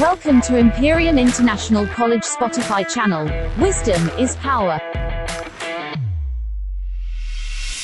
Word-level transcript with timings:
Welcome 0.00 0.40
to 0.42 0.56
Imperium 0.56 1.18
International 1.18 1.86
College 1.88 2.22
Spotify 2.22 2.88
channel. 2.88 3.24
Wisdom 3.62 4.08
is 4.18 4.34
power. 4.36 4.80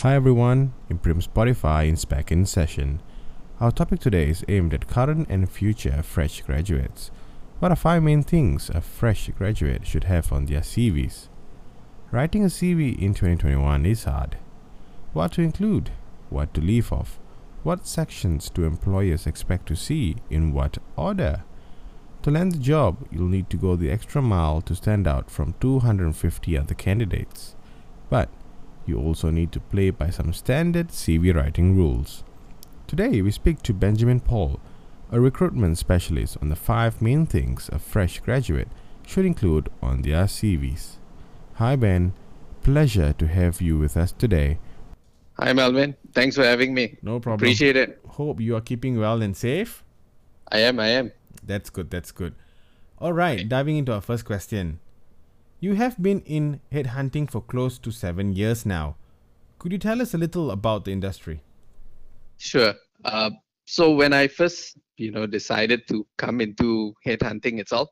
Hi 0.01 0.15
everyone, 0.15 0.73
Imperium 0.89 1.21
Spotify 1.21 1.93
is 1.93 2.07
back 2.07 2.33
in 2.33 2.47
session. 2.47 3.03
Our 3.61 3.71
topic 3.71 4.01
today 4.01 4.31
is 4.31 4.47
aimed 4.49 4.73
at 4.73 4.89
current 4.89 5.29
and 5.29 5.51
future 5.51 6.03
fresh 6.03 6.41
graduates. 6.41 7.11
What 7.59 7.71
are 7.71 7.77
five 7.77 8.03
main 8.03 8.23
things 8.23 8.71
a 8.71 8.81
fresh 8.81 9.29
graduate 9.37 9.87
should 9.87 10.05
have 10.05 10.33
on 10.33 10.47
their 10.47 10.63
CVs? 10.63 11.29
Writing 12.13 12.45
a 12.45 12.49
CV 12.49 12.99
in 12.99 13.13
2021 13.13 13.85
is 13.85 14.05
hard. 14.05 14.39
What 15.13 15.33
to 15.33 15.43
include? 15.43 15.91
What 16.31 16.55
to 16.55 16.63
leave 16.63 16.95
off? 16.95 17.19
What 17.63 17.87
sections 17.87 18.49
do 18.49 18.65
employers 18.65 19.27
expect 19.27 19.67
to 19.67 19.77
see 19.77 20.17
in 20.31 20.55
what 20.55 20.79
order? 20.97 21.45
To 22.27 22.33
land 22.33 22.51
the 22.51 22.59
job, 22.59 23.07
you'll 23.13 23.29
need 23.29 23.49
to 23.51 23.57
go 23.57 23.77
the 23.77 23.89
extra 23.89 24.21
mile 24.21 24.61
to 24.63 24.75
stand 24.75 25.07
out 25.07 25.31
from 25.31 25.55
250 25.61 26.59
other 26.59 26.75
candidates. 26.75 27.55
But 28.11 28.31
you 28.85 28.99
also 28.99 29.31
need 29.31 29.53
to 29.53 29.61
play 29.61 29.91
by 29.91 30.11
some 30.11 30.33
standard 30.33 30.89
CV 30.89 31.33
writing 31.33 31.77
rules. 31.77 32.25
Today, 32.89 33.23
we 33.23 33.31
speak 33.31 33.63
to 33.63 33.73
Benjamin 33.73 34.19
Paul, 34.19 34.59
a 35.13 35.21
recruitment 35.21 35.79
specialist, 35.79 36.37
on 36.43 36.49
the 36.49 36.57
five 36.57 37.01
main 37.01 37.27
things 37.27 37.71
a 37.73 37.79
fresh 37.79 38.19
graduate 38.19 38.71
should 39.07 39.25
include 39.25 39.69
on 39.81 40.03
their 40.03 40.25
CVs. 40.25 40.97
Hi, 41.55 41.77
Ben. 41.77 42.13
Pleasure 42.63 43.13
to 43.13 43.29
have 43.29 43.61
you 43.61 43.79
with 43.79 43.97
us 43.97 44.11
today. 44.11 44.59
Hi, 45.39 45.53
Melvin. 45.53 45.95
Thanks 46.13 46.35
for 46.35 46.43
having 46.43 46.75
me. 46.75 46.99
No 47.03 47.21
problem. 47.21 47.39
Appreciate 47.39 47.77
it. 47.77 48.01
Hope 48.05 48.41
you 48.41 48.57
are 48.57 48.61
keeping 48.61 48.99
well 48.99 49.23
and 49.23 49.37
safe. 49.37 49.85
I 50.51 50.59
am. 50.59 50.81
I 50.81 50.89
am. 50.89 51.13
That's 51.47 51.71
good. 51.71 51.91
That's 51.91 52.13
good. 52.13 52.35
All 52.99 53.13
right, 53.13 53.49
diving 53.49 53.77
into 53.77 53.93
our 53.93 54.01
first 54.01 54.25
question. 54.25 54.81
You 55.61 55.75
have 55.75 56.01
been 56.03 56.21
in 56.23 56.61
headhunting 56.73 57.31
for 57.31 57.41
close 57.41 57.79
to 57.79 57.91
seven 57.91 58.35
years 58.35 58.67
now. 58.67 58.97
Could 59.59 59.73
you 59.73 59.79
tell 59.79 60.03
us 60.03 60.13
a 60.15 60.19
little 60.19 60.51
about 60.51 60.85
the 60.85 60.93
industry? 60.93 61.43
Sure. 62.39 62.75
Uh, 63.05 63.31
so 63.65 63.91
when 63.91 64.13
I 64.13 64.29
first, 64.29 64.79
you 64.97 65.11
know, 65.11 65.27
decided 65.27 65.89
to 65.89 66.07
come 66.19 66.41
into 66.41 66.95
headhunting 67.07 67.59
itself, 67.59 67.89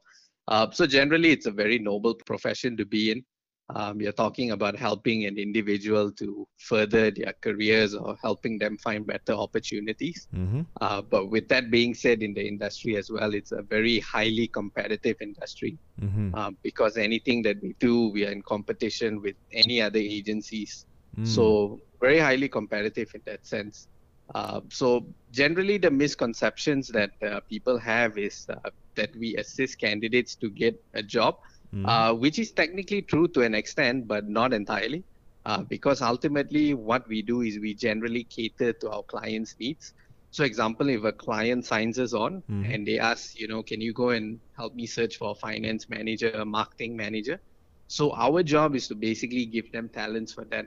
uh, 0.48 0.70
so 0.70 0.86
generally 0.86 1.30
it's 1.30 1.46
a 1.46 1.50
very 1.50 1.78
noble 1.78 2.14
profession 2.14 2.77
to 2.77 2.84
be 2.84 3.11
in. 3.11 3.24
Um, 3.70 4.00
you're 4.00 4.12
talking 4.12 4.50
about 4.50 4.76
helping 4.76 5.24
an 5.24 5.38
individual 5.38 6.12
to 6.12 6.46
further 6.58 7.10
their 7.10 7.32
careers 7.40 7.94
or 7.94 8.16
helping 8.20 8.58
them 8.58 8.76
find 8.76 9.06
better 9.06 9.32
opportunities. 9.32 10.28
Mm-hmm. 10.34 10.62
Uh, 10.80 11.00
but 11.00 11.30
with 11.30 11.48
that 11.48 11.70
being 11.70 11.94
said, 11.94 12.22
in 12.22 12.34
the 12.34 12.46
industry 12.46 12.96
as 12.96 13.10
well, 13.10 13.32
it's 13.32 13.52
a 13.52 13.62
very 13.62 14.00
highly 14.00 14.48
competitive 14.48 15.16
industry 15.20 15.78
Mm-hmm. 16.00 16.34
uh, 16.34 16.50
because 16.62 16.96
anything 16.96 17.40
that 17.42 17.62
we 17.62 17.74
do, 17.78 18.08
we 18.08 18.26
are 18.26 18.30
in 18.32 18.42
competition 18.42 19.22
with 19.22 19.36
any 19.52 19.80
other 19.80 20.00
agencies. 20.00 20.86
Mm. 21.16 21.26
So 21.26 21.80
very 22.00 22.18
highly 22.18 22.48
competitive 22.48 23.10
in 23.14 23.22
that 23.26 23.46
sense. 23.46 23.86
Uh, 24.34 24.60
so 24.70 25.06
generally, 25.30 25.78
the 25.78 25.90
misconceptions 25.90 26.88
that 26.88 27.10
uh, 27.22 27.40
people 27.48 27.78
have 27.78 28.18
is 28.18 28.46
uh, 28.50 28.70
that 28.96 29.14
we 29.16 29.36
assist 29.36 29.78
candidates 29.78 30.34
to 30.36 30.50
get 30.50 30.82
a 30.94 31.02
job, 31.02 31.38
Mhm. 31.75 31.86
uh, 31.86 32.14
which 32.14 32.39
is 32.39 32.53
technically 32.53 33.03
true 33.03 33.28
to 33.28 33.42
an 33.42 33.55
extent, 33.55 34.06
but 34.08 34.28
not 34.28 34.53
entirely. 34.55 35.05
Uh, 35.47 35.62
because 35.62 36.03
ultimately, 36.03 36.75
what 36.75 37.06
we 37.08 37.22
do 37.22 37.42
is 37.42 37.58
we 37.61 37.75
generally 37.75 38.25
cater 38.25 38.72
to 38.75 38.91
our 38.91 39.03
clients' 39.05 39.55
needs. 39.61 39.92
So, 40.30 40.45
example, 40.45 40.89
if 40.91 41.05
a 41.05 41.12
client 41.12 41.67
signs 41.67 41.98
us 41.98 42.14
on 42.14 42.42
Mhm. 42.50 42.75
and 42.75 42.86
they 42.86 42.98
ask, 42.98 43.39
you 43.39 43.48
know, 43.48 43.62
can 43.62 43.80
you 43.80 43.92
go 43.92 44.11
and 44.11 44.41
help 44.56 44.75
me 44.75 44.86
search 44.86 45.17
for 45.17 45.33
a 45.33 45.34
finance 45.34 45.89
manager, 45.89 46.30
a 46.30 46.45
marketing 46.45 46.97
manager? 46.97 47.41
So, 47.89 48.12
our 48.12 48.42
job 48.42 48.75
is 48.75 48.89
to 48.89 48.95
basically 48.95 49.47
give 49.47 49.70
them 49.72 49.89
talents 49.91 50.33
for 50.33 50.45
that. 50.47 50.67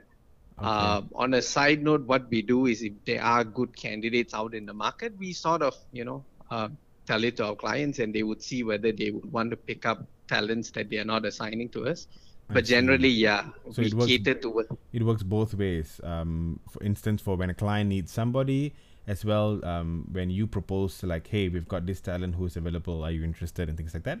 Uh, 0.58 1.02
on 1.14 1.34
a 1.34 1.42
side 1.42 1.82
note, 1.82 2.06
what 2.06 2.28
we 2.30 2.42
do 2.42 2.66
is 2.66 2.82
if 2.82 2.92
there 3.04 3.22
are 3.22 3.44
good 3.44 3.76
candidates 3.76 4.34
out 4.34 4.54
in 4.54 4.66
the 4.66 4.74
market, 4.74 5.16
we 5.18 5.32
sort 5.32 5.62
of, 5.62 5.74
you 5.92 6.04
know, 6.04 6.26
uh, 6.50 6.68
tell 7.06 7.24
it 7.24 7.36
to 7.36 7.46
our 7.46 7.56
clients 7.56 7.98
and 7.98 8.14
they 8.14 8.22
would 8.22 8.42
see 8.42 8.62
whether 8.62 8.92
they 8.92 9.10
would 9.10 9.30
want 9.32 9.50
to 9.50 9.56
pick 9.56 9.86
up 9.86 10.08
talents 10.28 10.70
that 10.72 10.90
they 10.90 10.98
are 10.98 11.04
not 11.04 11.24
assigning 11.24 11.68
to 11.70 11.86
us. 11.88 12.06
But 12.50 12.64
generally, 12.64 13.08
yeah, 13.10 13.48
So 13.72 13.82
we 13.82 13.88
it 13.88 13.94
works- 13.94 14.06
cater 14.06 14.34
to 14.34 14.48
what. 14.50 14.66
it 14.92 15.02
works 15.02 15.22
both 15.22 15.52
ways. 15.54 16.00
Um, 16.02 16.60
for 16.70 16.82
instance, 16.82 17.20
for 17.20 17.36
when 17.36 17.50
a 17.50 17.54
client 17.54 17.90
needs 17.90 18.10
somebody, 18.10 18.72
as 19.06 19.24
well 19.24 19.62
um, 19.64 20.06
when 20.12 20.30
you 20.30 20.46
propose 20.46 21.02
like, 21.02 21.26
hey, 21.26 21.48
we've 21.50 21.68
got 21.68 21.84
this 21.86 22.00
talent 22.00 22.34
who's 22.36 22.56
available. 22.56 23.04
Are 23.04 23.10
you 23.10 23.22
interested? 23.24 23.68
And 23.68 23.76
things 23.76 23.92
like 23.92 24.04
that. 24.04 24.20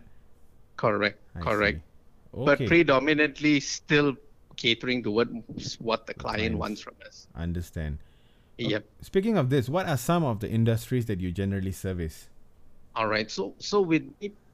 Correct, 0.76 1.18
I 1.36 1.40
correct. 1.40 1.78
see. 1.78 2.44
But 2.44 2.58
predominantly 2.66 3.60
still 3.60 4.14
catering 4.56 5.02
to 5.04 5.10
what 5.10 5.28
what 5.78 6.06
the 6.06 6.12
client 6.14 6.38
Clients. 6.38 6.58
wants 6.58 6.80
from 6.82 6.94
us. 7.06 7.26
understand. 7.34 7.98
Yep. 8.58 8.84
Speaking 9.02 9.38
of 9.38 9.48
this, 9.50 9.68
what 9.68 9.86
are 9.88 9.96
some 9.96 10.24
of 10.24 10.40
the 10.40 10.50
industries 10.50 11.06
that 11.06 11.20
you 11.20 11.32
generally 11.32 11.72
service? 11.72 12.28
All 12.94 13.06
right. 13.08 13.30
So 13.30 13.54
so 13.58 13.80
with 13.80 14.04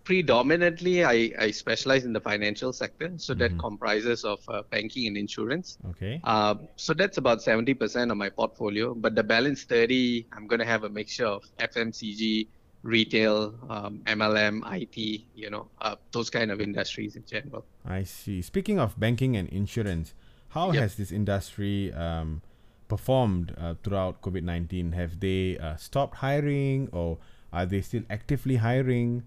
predominantly, 0.05 1.05
I, 1.05 1.33
I 1.39 1.51
specialize 1.51 2.05
in 2.05 2.13
the 2.13 2.21
financial 2.21 2.73
sector. 2.73 3.13
So 3.17 3.35
that 3.35 3.53
Mhm. 3.53 3.59
comprises 3.59 4.25
of 4.25 4.41
uh, 4.49 4.63
banking 4.71 5.07
and 5.09 5.17
insurance. 5.17 5.79
Okay. 5.91 6.21
Uh, 6.25 6.55
so 6.77 6.93
that's 6.95 7.17
about 7.19 7.39
70% 7.43 8.11
of 8.11 8.17
my 8.17 8.29
portfolio. 8.29 8.95
But 8.95 9.15
the 9.15 9.23
balance 9.25 9.65
30, 9.65 10.27
I'm 10.33 10.47
going 10.47 10.61
to 10.61 10.67
have 10.67 10.85
a 10.85 10.89
mixture 10.91 11.27
of 11.27 11.43
FMCG, 11.59 12.49
retail, 12.83 13.55
um, 13.71 14.03
MLM, 14.07 14.61
IT, 14.81 14.97
you 15.35 15.49
know, 15.51 15.69
uh, 15.81 15.97
those 16.13 16.29
kind 16.29 16.51
of 16.51 16.61
industries 16.61 17.17
in 17.17 17.25
general. 17.25 17.65
I 17.85 18.05
see. 18.05 18.43
Speaking 18.43 18.79
of 18.79 19.01
banking 19.01 19.37
and 19.37 19.49
insurance, 19.49 20.13
how 20.51 20.67
Yep. 20.73 20.83
has 20.83 20.95
this 20.97 21.11
industry 21.11 21.93
um, 21.95 22.43
performed 22.89 23.55
uh, 23.57 23.75
throughout 23.83 24.21
COVID 24.21 24.43
19? 24.43 24.93
Have 24.93 25.19
they 25.21 25.57
uh, 25.59 25.77
stopped 25.77 26.17
hiring 26.17 26.89
or 26.93 27.19
are 27.53 27.65
they 27.67 27.81
still 27.81 28.03
actively 28.11 28.57
hiring? 28.57 29.25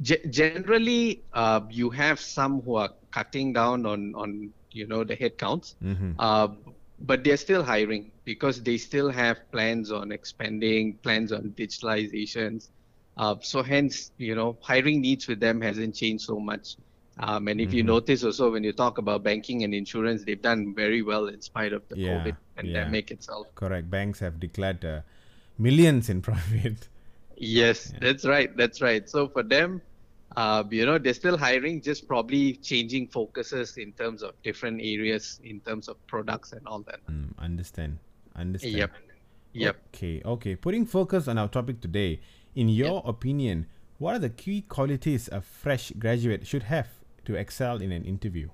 Ge- 0.00 0.24
generally, 0.30 1.22
uh, 1.32 1.60
you 1.70 1.90
have 1.90 2.18
some 2.18 2.62
who 2.62 2.76
are 2.76 2.90
cutting 3.10 3.52
down 3.52 3.86
on, 3.86 4.14
on 4.14 4.50
you 4.70 4.86
know, 4.86 5.04
the 5.04 5.16
headcounts. 5.16 5.74
Mm-hmm. 5.84 6.12
Uh, 6.18 6.48
but 7.04 7.24
they're 7.24 7.36
still 7.36 7.62
hiring 7.64 8.12
because 8.24 8.62
they 8.62 8.78
still 8.78 9.10
have 9.10 9.50
plans 9.50 9.90
on 9.90 10.12
expanding, 10.12 10.94
plans 11.02 11.32
on 11.32 11.50
digitalizations. 11.56 12.68
Uh, 13.16 13.34
so 13.40 13.62
hence, 13.62 14.12
you 14.18 14.34
know, 14.34 14.56
hiring 14.60 15.00
needs 15.00 15.26
with 15.26 15.40
them 15.40 15.60
hasn't 15.60 15.94
changed 15.94 16.24
so 16.24 16.38
much. 16.38 16.76
Um, 17.18 17.48
and 17.48 17.60
if 17.60 17.74
you 17.74 17.82
Mhm. 17.82 17.86
notice 17.88 18.24
also 18.24 18.50
when 18.50 18.64
you 18.64 18.72
talk 18.72 18.96
about 18.98 19.22
banking 19.22 19.64
and 19.64 19.74
insurance, 19.74 20.24
they've 20.24 20.40
done 20.40 20.74
very 20.74 21.02
well 21.02 21.26
in 21.26 21.42
spite 21.42 21.72
of 21.74 21.86
the 21.88 21.98
Yeah, 21.98 22.08
COVID 22.24 22.26
yeah. 22.28 22.62
pandemic 22.62 23.10
itself. 23.10 23.48
Correct. 23.54 23.90
Banks 23.90 24.20
have 24.20 24.40
declared 24.40 24.82
uh, 24.84 25.00
millions 25.58 26.08
in 26.08 26.22
profit. 26.28 26.88
Yes, 27.36 27.90
Yeah. 27.92 27.98
that's 28.00 28.24
right. 28.24 28.56
That's 28.56 28.80
right. 28.80 29.08
So 29.08 29.28
for 29.28 29.42
them, 29.42 29.82
uh, 30.36 30.64
you 30.70 30.86
know, 30.86 30.98
they're 30.98 31.14
still 31.14 31.36
hiring, 31.36 31.82
just 31.82 32.08
probably 32.08 32.54
changing 32.56 33.08
focuses 33.08 33.76
in 33.76 33.92
terms 33.92 34.22
of 34.22 34.32
different 34.42 34.80
areas, 34.80 35.40
in 35.44 35.60
terms 35.60 35.88
of 35.88 35.96
products 36.06 36.52
and 36.52 36.66
all 36.66 36.80
that. 36.82 37.04
Mm, 37.06 37.36
understand. 37.38 37.98
Understand. 38.34 38.74
Yep. 38.76 38.90
Yep. 39.54 39.76
Okay. 39.94 40.22
Okay. 40.24 40.56
Putting 40.56 40.86
focus 40.86 41.28
on 41.28 41.36
our 41.36 41.48
topic 41.48 41.80
today, 41.82 42.20
in 42.54 42.68
your 42.70 43.02
opinion, 43.04 43.66
what 43.98 44.14
are 44.14 44.18
the 44.18 44.30
key 44.30 44.62
qualities 44.62 45.28
a 45.30 45.40
fresh 45.42 45.92
graduate 45.98 46.46
should 46.46 46.62
have 46.64 46.88
to 47.26 47.34
excel 47.34 47.82
in 47.82 47.92
an 47.92 48.04
interview? 48.04 48.48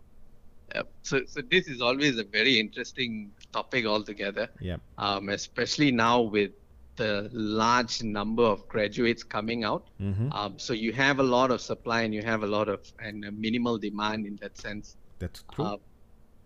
Yep. 0.74 0.90
So, 1.02 1.20
so 1.26 1.40
this 1.48 1.68
is 1.68 1.80
always 1.80 2.18
a 2.18 2.24
very 2.24 2.58
interesting 2.58 3.30
topic 3.52 3.86
altogether, 3.86 4.48
Yep. 4.60 4.80
um, 4.98 5.28
especially 5.30 5.92
now 5.92 6.20
with 6.22 6.50
the 6.98 7.30
large 7.32 8.02
number 8.02 8.44
of 8.44 8.68
graduates 8.68 9.24
coming 9.24 9.64
out. 9.64 9.88
Mm-hmm. 10.00 10.32
Um, 10.32 10.58
so 10.58 10.74
you 10.74 10.92
have 10.92 11.20
a 11.20 11.22
lot 11.22 11.50
of 11.50 11.60
supply 11.62 12.02
and 12.02 12.14
you 12.14 12.22
have 12.22 12.42
a 12.42 12.46
lot 12.46 12.68
of 12.68 12.80
and 13.00 13.24
a 13.24 13.32
minimal 13.32 13.78
demand 13.78 14.26
in 14.26 14.36
that 14.42 14.58
sense. 14.58 14.96
That's 15.18 15.42
true. 15.54 15.64
Uh, 15.64 15.76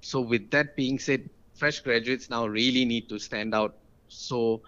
so 0.00 0.20
with 0.20 0.50
that 0.50 0.76
being 0.76 0.99
said, 0.99 1.28
fresh 1.54 1.81
graduates 1.81 2.31
now 2.31 2.46
really 2.46 2.84
need 2.84 3.08
to 3.08 3.19
stand 3.19 3.54
out. 3.54 3.76
So 4.08 4.62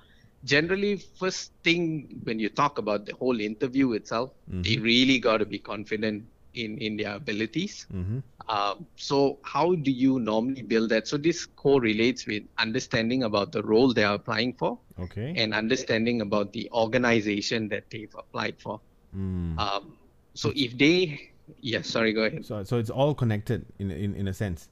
generally, 0.45 0.97
first 0.97 1.53
thing 1.65 2.21
when 2.25 2.39
you 2.41 2.49
talk 2.49 2.79
about 2.79 3.07
the 3.07 3.15
whole 3.15 3.41
interview 3.41 3.93
itself, 3.93 4.33
they 4.49 4.77
Mhm. 4.77 4.83
really 4.83 5.19
got 5.19 5.39
to 5.39 5.47
be 5.47 5.59
confident 5.59 6.25
in 6.55 6.79
in 6.79 6.97
their 6.97 7.15
abilities. 7.17 7.87
mm-hmm. 7.93 8.19
Um, 8.47 8.87
so 8.97 9.39
how 9.43 9.75
do 9.75 9.91
you 9.91 10.19
normally 10.21 10.61
build 10.63 10.91
that? 10.91 11.09
So 11.09 11.17
this 11.17 11.47
correlates 11.47 12.27
with 12.27 12.43
understanding 12.59 13.23
about 13.25 13.53
the 13.53 13.63
role 13.63 13.95
they 13.95 14.05
are 14.05 14.17
applying 14.17 14.53
for 14.53 14.79
Okay. 15.01 15.33
and 15.37 15.55
understanding 15.55 16.21
about 16.21 16.53
the 16.53 16.69
organization 16.73 17.69
that 17.71 17.89
they've 17.91 18.15
applied 18.15 18.57
for. 18.61 18.81
Mm. 19.17 19.59
Um, 19.59 19.97
so 20.35 20.53
if 20.55 20.77
they, 20.77 21.31
yeah, 21.61 21.81
sorry, 21.81 22.13
go 22.13 22.25
ahead. 22.25 22.45
so, 22.45 22.63
so 22.65 22.77
it's 22.79 22.91
all 22.91 23.15
connected 23.15 23.65
in 23.79 23.91
in, 23.91 24.15
in 24.15 24.29
a 24.29 24.35
sense. 24.35 24.69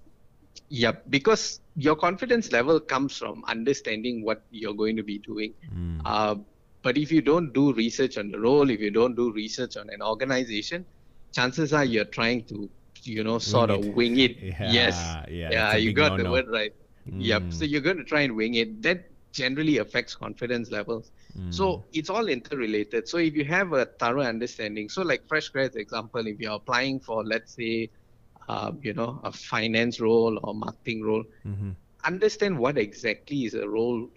Yeah, 0.68 0.92
because 1.08 1.60
your 1.76 1.96
confidence 1.96 2.52
level 2.52 2.78
comes 2.78 3.16
from 3.16 3.42
understanding 3.46 4.22
what 4.22 4.42
you're 4.50 4.74
going 4.74 4.96
to 4.96 5.02
be 5.02 5.18
doing. 5.18 5.54
Mm. 5.74 6.00
Uh, 6.04 6.34
but 6.82 6.98
if 6.98 7.12
you 7.12 7.22
don't 7.22 7.52
do 7.54 7.72
research 7.72 8.18
on 8.18 8.30
the 8.30 8.38
role, 8.38 8.68
if 8.68 8.80
you 8.80 8.90
don't 8.90 9.14
do 9.14 9.32
research 9.32 9.76
on 9.76 9.88
an 9.90 10.02
organization, 10.02 10.84
chances 11.32 11.72
are 11.72 11.84
you're 11.84 12.04
trying 12.04 12.44
to, 12.46 12.70
you 13.02 13.24
know, 13.24 13.38
sort 13.38 13.70
Wing 13.70 13.70
of 13.70 13.84
it. 13.84 13.96
wing 13.96 14.18
it. 14.18 14.36
Yeah, 14.60 14.62
yes. 14.62 15.18
yeah, 15.28 15.50
Yeah, 15.50 15.76
you 15.76 15.92
got 15.92 16.16
the 16.16 16.26
no-no. 16.26 16.26
word 16.26 16.46
right. 16.50 16.72
Yep. 17.18 17.44
Mm. 17.44 17.52
So 17.52 17.64
you're 17.64 17.80
going 17.82 17.98
to 17.98 18.04
try 18.04 18.22
and 18.22 18.36
wing 18.36 18.54
it. 18.54 18.82
That 18.82 19.04
generally 19.32 19.78
affects 19.78 20.14
confidence 20.16 20.70
levels. 20.70 21.10
Mm. 21.36 21.54
So 21.54 21.84
it's 21.92 22.10
all 22.10 22.28
interrelated. 22.28 23.08
So 23.08 23.18
if 23.18 23.34
you 23.34 23.44
have 23.44 23.72
a 23.72 23.86
thorough 23.98 24.22
understanding, 24.22 24.88
so 24.88 25.02
like 25.02 25.26
fresh 25.28 25.48
grads 25.48 25.76
example, 25.76 26.26
if 26.26 26.38
you're 26.40 26.52
applying 26.54 27.00
for 27.00 27.24
let's 27.24 27.54
say, 27.54 27.90
uh, 28.48 28.72
you 28.82 28.94
know, 28.94 29.20
a 29.24 29.32
finance 29.32 30.00
role 30.00 30.38
or 30.42 30.54
marketing 30.54 31.02
role, 31.02 31.24
Mm-hmm. 31.46 31.70
understand 32.04 32.58
what 32.58 32.78
exactly 32.78 33.44
is 33.44 33.54
a 33.54 33.68
role, 33.68 34.08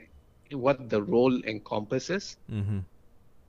what 0.51 0.89
the 0.89 1.01
role 1.01 1.41
encompasses. 1.45 2.38
Mm-hmm. 2.51 2.79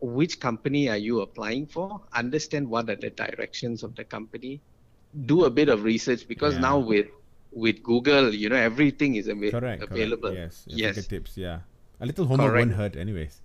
Which 0.00 0.40
company 0.40 0.88
are 0.88 0.96
you 0.96 1.20
applying 1.22 1.66
for? 1.66 2.00
Understand 2.12 2.68
what 2.68 2.90
are 2.90 2.96
the 2.96 3.10
directions 3.10 3.82
of 3.82 3.94
the 3.94 4.04
company. 4.04 4.60
Do 5.24 5.44
a 5.44 5.50
bit 5.50 5.68
of 5.68 5.84
research 5.84 6.28
because 6.28 6.54
Yeah. 6.54 6.60
now 6.60 6.78
with 6.78 7.06
with 7.52 7.82
Google, 7.82 8.34
you 8.34 8.50
know, 8.50 8.56
everything 8.56 9.14
is 9.14 9.28
ava- 9.30 9.50
Correct. 9.50 9.82
available. 9.82 10.28
Correct. 10.30 10.66
Yes. 10.68 10.76
Yes. 10.84 10.94
Fingertips. 10.96 11.38
Yeah. 11.38 11.60
A 12.00 12.04
little 12.04 12.26
homework 12.26 12.50
Correct. 12.50 12.66
won't 12.68 12.76
hurt, 12.76 12.96
anyways. 12.96 13.40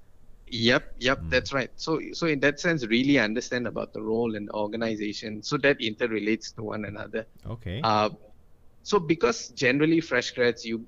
Yep, 0.48 0.96
yep, 1.00 1.20
Mm. 1.22 1.30
that's 1.30 1.54
right. 1.54 1.72
So, 1.78 2.02
so 2.12 2.28
in 2.28 2.42
that 2.42 2.60
sense, 2.60 2.86
really 2.86 3.18
understand 3.18 3.68
about 3.68 3.94
the 3.94 4.02
role 4.02 4.36
and 4.36 4.50
organization, 4.50 5.42
so 5.44 5.56
that 5.60 5.80
interrelates 5.80 6.54
to 6.56 6.64
one 6.64 6.84
another. 6.84 7.26
Okay. 7.48 7.80
Uh, 7.82 8.10
so 8.84 9.00
because 9.00 9.48
generally 9.50 10.02
fresh 10.02 10.32
grads, 10.32 10.66
you, 10.66 10.86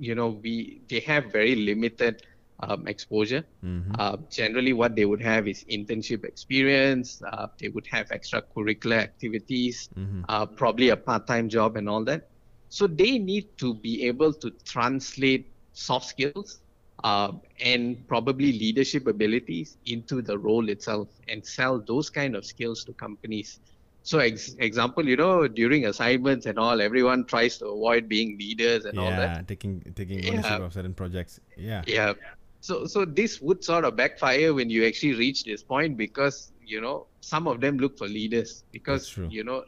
you 0.00 0.16
know, 0.16 0.30
we 0.30 0.80
they 0.88 0.98
have 1.00 1.30
very 1.30 1.54
limited 1.54 2.22
um, 2.62 2.86
exposure. 2.86 3.44
mm-hmm. 3.64 3.92
Uh, 3.98 4.16
generally, 4.30 4.72
what 4.72 4.94
they 4.96 5.04
would 5.04 5.20
have 5.20 5.48
is 5.48 5.64
internship 5.70 6.24
experience. 6.24 7.22
Uh, 7.32 7.48
they 7.58 7.68
would 7.68 7.86
have 7.86 8.08
extracurricular 8.08 8.98
activities, 8.98 9.88
mm-hmm. 9.98 10.22
uh, 10.28 10.46
probably 10.46 10.90
a 10.90 10.96
part-time 10.96 11.48
job 11.48 11.76
and 11.76 11.88
all 11.88 12.04
that. 12.04 12.28
So 12.68 12.86
they 12.86 13.18
need 13.18 13.56
to 13.58 13.74
be 13.74 14.06
able 14.06 14.32
to 14.34 14.50
translate 14.64 15.50
soft 15.74 16.06
skills 16.06 16.60
uh, 17.04 17.32
and 17.60 18.06
probably 18.08 18.52
leadership 18.52 19.06
abilities 19.06 19.76
into 19.86 20.22
the 20.22 20.38
role 20.38 20.68
itself 20.68 21.08
and 21.28 21.44
sell 21.44 21.80
those 21.80 22.08
kind 22.08 22.36
of 22.36 22.46
skills 22.46 22.84
to 22.84 22.92
companies. 22.92 23.60
So, 24.04 24.18
ex- 24.18 24.56
example, 24.58 25.08
you 25.08 25.16
know, 25.16 25.46
during 25.46 25.86
assignments 25.86 26.46
and 26.46 26.58
all, 26.58 26.80
everyone 26.80 27.24
tries 27.24 27.58
to 27.58 27.66
avoid 27.66 28.08
being 28.08 28.36
leaders 28.36 28.84
and 28.84 28.98
all 28.98 29.10
that. 29.10 29.36
Yeah. 29.36 29.42
Taking 29.46 29.80
taking 29.94 30.26
ownership 30.26 30.58
Yeah. 30.58 30.64
of 30.66 30.72
certain 30.72 30.94
projects. 30.94 31.40
Yeah. 31.56 31.82
Yeah. 31.86 32.14
So 32.62 32.86
so 32.86 33.04
this 33.04 33.40
would 33.42 33.64
sort 33.64 33.84
of 33.84 33.96
backfire 33.96 34.54
when 34.54 34.70
you 34.70 34.86
actually 34.86 35.14
reach 35.14 35.44
this 35.44 35.64
point 35.64 35.98
because 35.98 36.52
you 36.64 36.80
know 36.80 37.08
some 37.20 37.48
of 37.48 37.60
them 37.60 37.78
look 37.78 37.98
for 37.98 38.06
leaders 38.08 38.64
because 38.72 39.18
you 39.28 39.42
know 39.44 39.64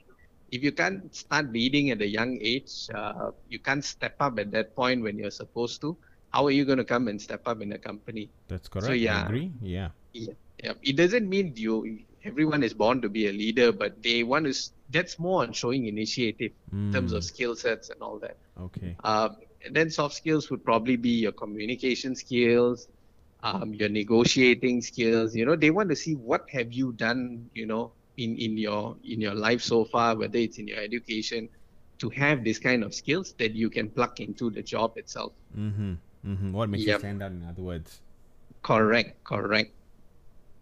if 0.52 0.62
you 0.62 0.73
can't 0.73 1.14
start 1.14 1.52
leading 1.52 1.91
at 1.91 2.00
a 2.00 2.06
young 2.06 2.38
age, 2.41 2.70
uh, 2.94 3.31
you 3.49 3.58
can't 3.58 3.85
step 3.85 4.14
up 4.20 4.38
at 4.38 4.52
that 4.52 4.76
point 4.76 5.02
when 5.02 5.19
you're 5.19 5.31
supposed 5.31 5.81
to. 5.82 5.99
How 6.31 6.46
are 6.46 6.50
you 6.52 6.64
going 6.64 6.79
to 6.79 6.85
come 6.85 7.08
and 7.08 7.20
step 7.20 7.43
up 7.46 7.61
in 7.62 7.73
a 7.73 7.79
company? 7.79 8.31
That's 8.49 8.69
correct. 8.69 8.91
I 8.91 8.94
yeah. 8.94 9.25
agree. 9.26 9.52
Yeah. 9.61 9.90
Yeah, 10.12 10.75
it 10.82 10.97
doesn't 10.97 11.29
mean 11.29 11.52
you 11.56 11.99
everyone 12.25 12.62
is 12.62 12.75
born 12.75 13.02
to 13.02 13.08
be 13.08 13.26
a 13.29 13.32
leader, 13.32 13.73
but 13.73 14.02
they 14.02 14.23
want 14.23 14.47
to. 14.47 14.55
That's 14.90 15.19
more 15.19 15.43
on 15.43 15.52
showing 15.52 15.87
initiative 15.87 16.52
in 16.81 16.90
terms 16.93 17.12
of 17.12 17.23
Mm, 17.23 17.25
skill 17.25 17.56
sets 17.56 17.90
and 17.90 18.00
all 18.02 18.19
that. 18.20 18.38
Okay. 18.61 18.97
Um, 19.05 19.37
and 19.64 19.75
then 19.75 19.90
soft 19.90 20.14
skills 20.14 20.50
would 20.50 20.64
probably 20.64 20.96
be 20.96 21.11
your 21.11 21.32
communication 21.32 22.14
skills, 22.14 22.88
um, 23.43 23.75
your 23.75 23.88
negotiating 23.88 24.82
skills. 24.82 25.34
You 25.34 25.46
know, 25.46 25.56
they 25.56 25.70
want 25.70 25.88
to 25.90 25.96
see 25.96 26.14
what 26.14 26.49
have 26.50 26.72
you 26.72 26.93
done. 26.93 27.50
You 27.55 27.66
know, 27.66 27.93
in 28.16 28.37
in 28.37 28.56
your 28.56 28.96
in 29.05 29.20
your 29.20 29.34
life 29.34 29.62
so 29.62 29.84
far, 29.84 30.16
whether 30.16 30.38
it's 30.38 30.58
in 30.58 30.69
your 30.69 30.78
education, 30.78 31.49
to 31.99 32.11
have 32.11 32.44
this 32.44 32.58
kind 32.58 32.84
of 32.84 32.94
skills 32.94 33.34
that 33.38 33.55
you 33.55 33.70
can 33.70 33.88
plug 33.90 34.20
into 34.20 34.50
the 34.50 34.62
job 34.62 34.96
itself. 34.96 35.32
Mm-hmm. 35.56 35.94
Mm-hmm. 36.26 36.52
What 36.52 36.69
makes 36.69 36.84
you 36.84 36.99
stand 36.99 37.22
out? 37.22 37.32
In 37.32 37.44
other 37.44 37.62
words. 37.62 38.00
Correct, 38.62 39.22
correct. 39.25 39.72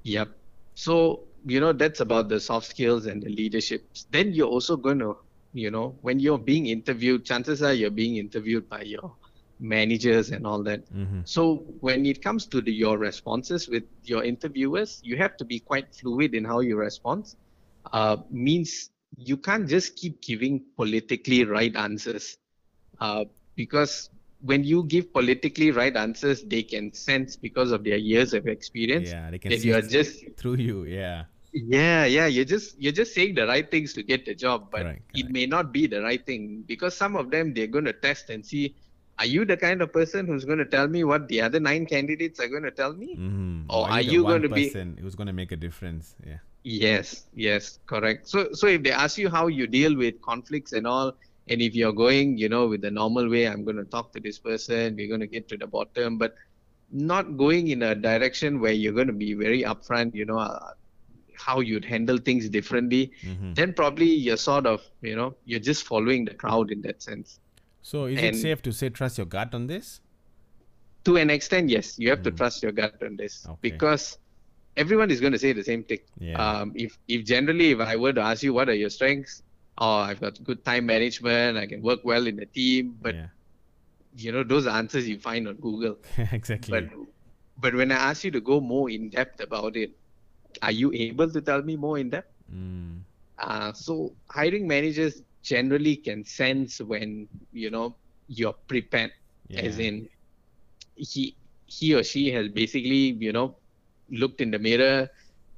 Yep. 0.03 0.29
So, 0.75 1.25
you 1.47 1.61
know, 1.61 1.73
that's 1.73 2.01
about 2.01 2.29
the 2.29 2.41
soft 2.41 2.67
skills 2.67 3.07
and 3.07 3.23
the 3.23 3.29
leadership. 3.31 3.87
Then 4.11 4.33
you're 4.33 4.49
also 4.49 4.77
going 4.77 4.99
to, 4.99 5.17
you 5.53 5.71
know, 5.71 5.97
when 6.03 6.19
you're 6.19 6.39
being 6.39 6.67
interviewed, 6.67 7.25
chances 7.25 7.63
are 7.63 7.73
you're 7.73 7.91
being 7.91 8.17
interviewed 8.17 8.69
by 8.69 8.83
your 8.83 9.15
managers 9.61 10.31
and 10.31 10.47
all 10.47 10.63
that. 10.63 10.93
Mm-hmm. 10.93 11.21
So 11.25 11.65
when 11.81 12.05
it 12.07 12.23
comes 12.23 12.47
to 12.47 12.61
the, 12.61 12.73
your 12.73 12.99
responses 12.99 13.69
with 13.69 13.85
your 14.03 14.25
interviewers, 14.25 15.01
you 15.05 15.17
have 15.17 15.37
to 15.37 15.45
be 15.45 15.61
quite 15.61 15.95
fluid 15.95 16.35
in 16.35 16.45
how 16.45 16.61
you 16.61 16.77
respond. 16.77 17.35
Uh, 17.93 18.17
means 18.31 18.91
you 19.17 19.37
can't 19.37 19.69
just 19.69 19.97
keep 19.97 20.21
giving 20.23 20.63
politically 20.77 21.45
right 21.45 21.75
answers, 21.77 22.39
uh, 23.01 23.25
because 23.55 24.11
when 24.41 24.65
you 24.65 24.83
give 24.85 25.13
politically 25.13 25.71
right 25.71 25.97
answers, 25.97 26.43
they 26.43 26.63
can 26.63 26.93
sense 26.93 27.37
because 27.37 27.71
of 27.71 27.85
their 27.85 27.97
years 27.97 28.35
of 28.35 28.47
experience 28.47 29.11
Yeah. 29.11 29.31
They 29.31 29.39
can 29.39 29.51
that 29.51 29.61
see 29.61 29.69
you 29.69 29.77
are 29.77 29.83
just 29.83 30.25
through 30.37 30.57
you. 30.57 30.85
Yeah. 30.85 31.25
Yeah 31.53 32.05
yeah 32.05 32.27
you're 32.27 32.45
just 32.45 32.81
you're 32.81 32.93
just 32.93 33.15
saying 33.15 33.35
the 33.35 33.47
right 33.47 33.71
things 33.71 33.93
to 33.95 34.03
get 34.03 34.25
the 34.25 34.35
job, 34.35 34.71
but 34.71 34.83
Correct, 34.83 35.03
it 35.15 35.31
may 35.31 35.47
not 35.47 35.73
be 35.73 35.87
the 35.87 36.03
right 36.03 36.25
thing 36.25 36.65
because 36.67 36.97
some 36.97 37.17
of 37.17 37.31
them 37.31 37.55
they're 37.55 37.67
going 37.67 37.85
to 37.85 37.93
test 37.93 38.31
and 38.31 38.45
see. 38.45 38.75
Are 39.19 39.27
you 39.27 39.45
the 39.45 39.57
kind 39.57 39.83
of 39.83 39.93
person 39.93 40.27
who's 40.27 40.45
going 40.45 40.59
to 40.59 40.65
tell 40.65 40.89
me 40.89 41.05
what 41.05 41.29
the 41.29 41.43
other 41.43 41.61
nine 41.61 41.85
candidates 41.87 42.41
are 42.41 42.49
going 42.49 42.63
to 42.63 42.71
tell 42.71 42.95
me? 42.95 43.15
Mm-hmm. 43.15 43.71
Or 43.71 43.89
are 43.89 44.03
the 44.03 44.11
you 44.11 44.23
going 44.23 44.43
to 44.43 44.49
be- 44.49 44.65
person 44.65 44.99
who's 45.01 45.15
going 45.15 45.27
to 45.27 45.35
make 45.35 45.53
a 45.53 45.57
difference? 45.57 46.17
Yeah. 46.27 46.39
Yes, 46.65 47.27
yes, 47.35 47.81
correct. 47.87 48.29
So, 48.29 48.53
so 48.53 48.69
if 48.69 48.83
they 48.83 48.93
ask 48.93 49.19
you 49.19 49.29
how 49.29 49.49
you 49.49 49.67
deal 49.67 49.97
with 49.97 50.23
conflicts 50.23 50.73
and 50.73 50.87
all, 50.87 51.13
and 51.49 51.61
if 51.61 51.75
you're 51.75 51.93
going, 51.93 52.39
you 52.39 52.49
know, 52.49 52.69
with 52.69 52.83
the 52.83 52.91
normal 52.91 53.29
way, 53.29 53.47
I'm 53.49 53.65
going 53.65 53.77
to 53.77 53.85
talk 53.85 54.13
to 54.13 54.21
this 54.21 54.39
person, 54.39 54.95
we're 54.97 55.09
going 55.09 55.21
to 55.21 55.27
get 55.27 55.49
to 55.49 55.57
the 55.57 55.67
bottom, 55.67 56.19
but 56.19 56.37
not 56.93 57.37
going 57.37 57.69
in 57.69 57.83
a 57.83 57.95
direction 57.95 58.61
where 58.61 58.73
you're 58.73 58.93
going 58.93 59.09
to 59.09 59.13
be 59.13 59.35
very 59.35 59.63
upfront, 59.63 60.15
you 60.15 60.25
know, 60.25 60.39
uh, 60.39 60.73
how 61.47 61.61
you'd 61.69 61.85
handle 61.85 62.19
things 62.29 62.49
differently, 62.57 63.03
Mm-hmm. 63.31 63.55
then 63.55 63.73
probably 63.81 64.11
you're 64.27 64.37
sort 64.37 64.67
of, 64.67 64.83
you 65.01 65.17
know, 65.21 65.35
you're 65.45 65.65
just 65.71 65.85
following 65.93 66.25
the 66.31 66.35
crowd 66.35 66.71
in 66.71 66.83
that 66.83 67.03
sense. 67.03 67.39
So 67.83 68.05
is 68.07 68.23
it 68.31 68.37
safe 68.37 68.63
to 68.63 68.73
say 68.81 68.89
trust 68.91 69.19
your 69.19 69.27
gut 69.37 69.55
on 69.61 69.67
this? 69.67 70.01
To 71.05 71.17
an 71.17 71.31
extent, 71.31 71.69
yes, 71.77 71.99
you 71.99 72.11
have 72.11 72.23
to 72.23 72.31
Mm. 72.33 72.37
trust 72.41 72.63
your 72.63 72.73
gut 72.81 73.03
on 73.07 73.17
this 73.23 73.45
Okay. 73.55 73.59
because 73.71 74.19
everyone 74.83 75.11
is 75.15 75.21
going 75.25 75.33
to 75.33 75.39
say 75.45 75.53
the 75.53 75.65
same 75.71 75.83
thing. 75.93 75.99
Yeah. 76.31 76.39
Um, 76.45 76.73
if 76.85 76.99
if 77.17 77.25
generally 77.31 77.71
if 77.73 77.81
I 77.81 77.97
were 77.97 78.13
to 78.19 78.21
ask 78.33 78.43
you 78.49 78.53
what 78.59 78.69
are 78.75 78.79
your 78.83 78.91
strengths, 78.99 79.43
oh 79.79 79.97
I've 80.11 80.21
got 80.27 80.39
good 80.51 80.65
time 80.69 80.87
management, 80.87 81.59
I 81.63 81.67
can 81.73 81.83
work 81.83 82.05
well 82.13 82.27
in 82.33 82.39
a 82.47 82.47
team, 82.61 82.95
but 83.07 83.17
yeah. 83.17 83.27
you 84.27 84.31
know 84.37 84.45
those 84.55 84.69
answers 84.77 85.09
you 85.15 85.19
find 85.19 85.49
on 85.55 85.57
Google. 85.67 85.99
exactly. 86.41 86.71
But 86.77 86.85
but 87.67 87.75
when 87.83 87.91
I 87.91 87.97
ask 88.11 88.23
you 88.29 88.31
to 88.39 88.41
go 88.53 88.61
more 88.61 88.87
in 88.99 89.11
depth 89.19 89.41
about 89.49 89.77
it, 89.77 89.91
are 90.61 90.73
you 90.73 90.93
able 90.93 91.31
to 91.31 91.41
tell 91.41 91.63
me 91.63 91.77
more 91.77 91.99
in 91.99 92.11
depth? 92.11 92.33
mm. 92.53 93.01
Uh, 93.39 93.73
so 93.73 94.13
hiring 94.31 94.69
managers 94.69 95.23
generally 95.43 95.97
can 95.97 96.25
sense 96.25 96.81
when 96.81 97.27
you 97.53 97.71
know 97.71 97.95
you're 98.29 98.55
prepared, 98.69 99.11
yeah. 99.49 99.61
as 99.61 99.79
in 99.79 100.09
he 100.95 101.35
he 101.67 101.95
or 101.95 102.05
she 102.05 102.31
has 102.31 102.49
basically 102.49 103.17
you 103.19 103.33
know 103.33 103.57
looked 104.11 104.41
in 104.41 104.51
the 104.51 104.59
mirror. 104.59 105.09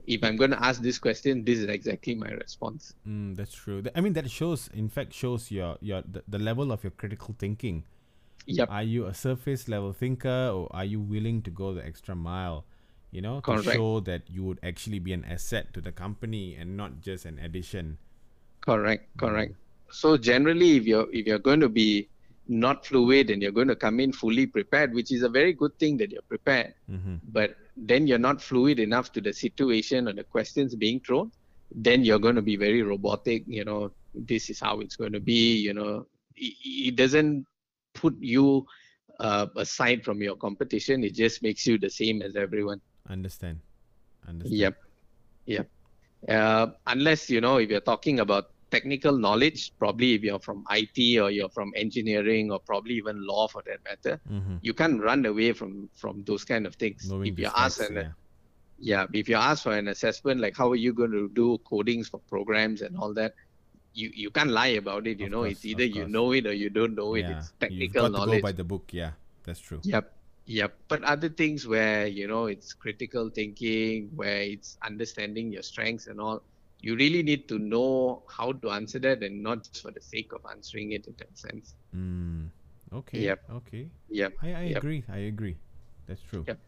If 0.06 0.22
I'm 0.22 0.36
going 0.36 0.50
to 0.50 0.62
ask 0.62 0.82
this 0.82 0.98
question, 0.98 1.44
this 1.44 1.58
is 1.58 1.64
exactly 1.64 2.14
my 2.14 2.28
response. 2.28 2.92
Mm, 3.08 3.36
that's 3.36 3.54
true. 3.54 3.82
I 3.94 4.02
mean, 4.02 4.12
that 4.12 4.30
shows, 4.30 4.68
in 4.74 4.88
fact, 4.88 5.12
shows 5.12 5.50
your 5.50 5.76
your 5.80 6.02
the, 6.02 6.22
the 6.28 6.38
level 6.38 6.72
of 6.72 6.84
your 6.84 6.92
critical 6.92 7.34
thinking. 7.38 7.84
Yep. 8.46 8.70
Are 8.70 8.82
you 8.82 9.06
a 9.06 9.14
surface 9.14 9.68
level 9.68 9.92
thinker, 9.92 10.52
or 10.52 10.68
are 10.72 10.84
you 10.84 11.00
willing 11.00 11.40
to 11.42 11.50
go 11.50 11.72
the 11.72 11.84
extra 11.84 12.14
mile? 12.14 12.64
You 13.14 13.22
know, 13.22 13.38
to 13.40 13.62
show 13.62 14.00
that 14.00 14.22
you 14.28 14.42
would 14.42 14.58
actually 14.64 14.98
be 14.98 15.12
an 15.12 15.24
asset 15.24 15.72
to 15.74 15.80
the 15.80 15.92
company 15.92 16.56
and 16.58 16.76
not 16.76 17.00
just 17.00 17.24
an 17.24 17.38
addition. 17.38 17.96
Correct, 18.60 19.06
correct. 19.16 19.54
So 19.90 20.16
generally, 20.16 20.76
if 20.78 20.84
you're 20.84 21.06
if 21.12 21.24
you're 21.24 21.38
going 21.38 21.60
to 21.60 21.68
be 21.68 22.08
not 22.48 22.84
fluid 22.84 23.30
and 23.30 23.40
you're 23.40 23.52
going 23.52 23.68
to 23.68 23.76
come 23.76 24.00
in 24.00 24.12
fully 24.12 24.46
prepared, 24.46 24.92
which 24.92 25.12
is 25.12 25.22
a 25.22 25.28
very 25.28 25.52
good 25.52 25.78
thing 25.78 25.96
that 25.98 26.10
you're 26.10 26.26
prepared, 26.28 26.74
Mm-hmm. 26.90 27.16
but 27.32 27.56
then 27.76 28.06
you're 28.08 28.18
not 28.18 28.42
fluid 28.42 28.80
enough 28.80 29.12
to 29.12 29.20
the 29.20 29.32
situation 29.32 30.08
or 30.08 30.12
the 30.12 30.24
questions 30.24 30.74
being 30.74 30.98
thrown, 31.00 31.30
then 31.70 32.04
you're 32.04 32.18
going 32.18 32.34
to 32.34 32.42
be 32.42 32.56
very 32.56 32.82
robotic. 32.82 33.44
You 33.46 33.64
know, 33.64 33.92
this 34.14 34.50
is 34.50 34.58
how 34.58 34.80
it's 34.80 34.96
going 34.96 35.12
to 35.12 35.20
be. 35.20 35.56
You 35.56 35.74
know, 35.74 36.06
it, 36.34 36.54
it 36.90 36.96
doesn't 36.96 37.46
put 37.94 38.16
you 38.20 38.66
uh, 39.20 39.46
aside 39.56 40.04
from 40.04 40.20
your 40.20 40.36
competition. 40.36 41.04
It 41.04 41.14
just 41.14 41.42
makes 41.42 41.64
you 41.64 41.78
the 41.78 41.90
same 41.90 42.20
as 42.20 42.34
everyone. 42.34 42.80
Understand. 43.08 43.60
Understand. 44.26 44.58
Yep. 44.58 44.74
Yep. 45.46 45.68
Uh, 46.28 46.66
unless, 46.86 47.28
you 47.28 47.40
know, 47.40 47.58
if 47.58 47.68
you're 47.70 47.80
talking 47.80 48.20
about 48.20 48.50
technical 48.70 49.16
knowledge, 49.16 49.72
probably 49.78 50.14
if 50.14 50.22
you're 50.22 50.38
from 50.38 50.64
IT 50.70 51.18
or 51.20 51.30
you're 51.30 51.50
from 51.50 51.72
engineering 51.76 52.50
or 52.50 52.58
probably 52.58 52.94
even 52.94 53.24
law 53.26 53.46
for 53.46 53.62
that 53.66 53.78
matter, 53.84 54.20
Mm-hmm. 54.30 54.56
you 54.62 54.72
can't 54.74 55.00
run 55.02 55.26
away 55.26 55.52
from 55.52 55.88
from 55.94 56.24
those 56.24 56.44
kind 56.44 56.66
of 56.66 56.74
things. 56.76 57.08
Knowing 57.10 57.32
if 57.32 57.38
you 57.38 57.50
ask 57.54 57.76
specs, 57.76 57.90
an, 57.90 57.96
yeah. 57.96 58.08
yeah, 58.78 59.06
if 59.12 59.28
you 59.28 59.36
ask 59.36 59.62
for 59.64 59.76
an 59.76 59.88
assessment, 59.88 60.40
like 60.40 60.56
how 60.56 60.70
are 60.70 60.76
you 60.76 60.92
going 60.94 61.12
to 61.12 61.28
do 61.34 61.58
codings 61.70 62.10
for 62.10 62.18
programs 62.20 62.80
and 62.80 62.96
all 62.96 63.12
that, 63.14 63.34
you 63.92 64.10
you 64.14 64.30
can't 64.30 64.50
lie 64.50 64.74
about 64.80 65.06
it. 65.06 65.20
You 65.20 65.26
Of 65.26 65.32
know, 65.32 65.42
course, 65.42 65.52
it's 65.52 65.64
either 65.66 65.84
you 65.84 66.08
know 66.08 66.32
it 66.32 66.46
or 66.46 66.54
you 66.54 66.70
don't 66.70 66.94
know 66.94 67.14
it. 67.14 67.26
yeah. 67.28 67.36
It's 67.38 67.52
You've 67.52 67.58
technical 67.60 68.08
got 68.10 68.24
to 68.24 68.32
go 68.32 68.40
by 68.40 68.52
the 68.52 68.64
book. 68.64 68.88
Yeah, 68.92 69.10
that's 69.44 69.60
true. 69.60 69.80
Yep. 69.84 70.10
Yep. 70.46 70.78
But 70.88 71.02
other 71.04 71.28
things 71.28 71.66
where, 71.66 72.06
you 72.06 72.26
know, 72.28 72.46
it's 72.46 72.72
critical 72.72 73.30
thinking, 73.30 74.10
where 74.14 74.42
it's 74.42 74.76
understanding 74.84 75.52
your 75.52 75.62
strengths 75.62 76.06
and 76.06 76.20
all, 76.20 76.44
you 76.80 76.96
really 76.96 77.22
need 77.22 77.48
to 77.48 77.58
know 77.58 78.24
how 78.36 78.52
to 78.52 78.70
answer 78.70 78.98
that 79.00 79.22
and 79.22 79.42
not 79.42 79.64
just 79.64 79.82
for 79.82 79.90
the 79.90 80.00
sake 80.00 80.32
of 80.32 80.40
answering 80.50 80.92
it 80.92 81.06
in 81.06 81.14
that 81.18 81.36
sense. 81.38 81.74
Mm. 81.94 82.50
Okay. 82.92 83.32
Yep. 83.32 83.40
Okay. 83.50 83.88
Yep. 84.08 84.34
I, 84.42 84.54
I 84.54 84.62
Yep. 84.64 84.84
agree. 84.84 85.04
I 85.08 85.18
agree. 85.18 85.56
That's 86.06 86.22
true. 86.22 86.46
Yep. 86.46 86.60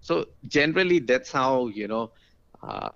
So 0.00 0.26
generally, 0.46 1.00
that's 1.00 1.30
how, 1.32 1.68
you 1.68 1.88
know, 1.88 2.12
uh, 2.62 2.90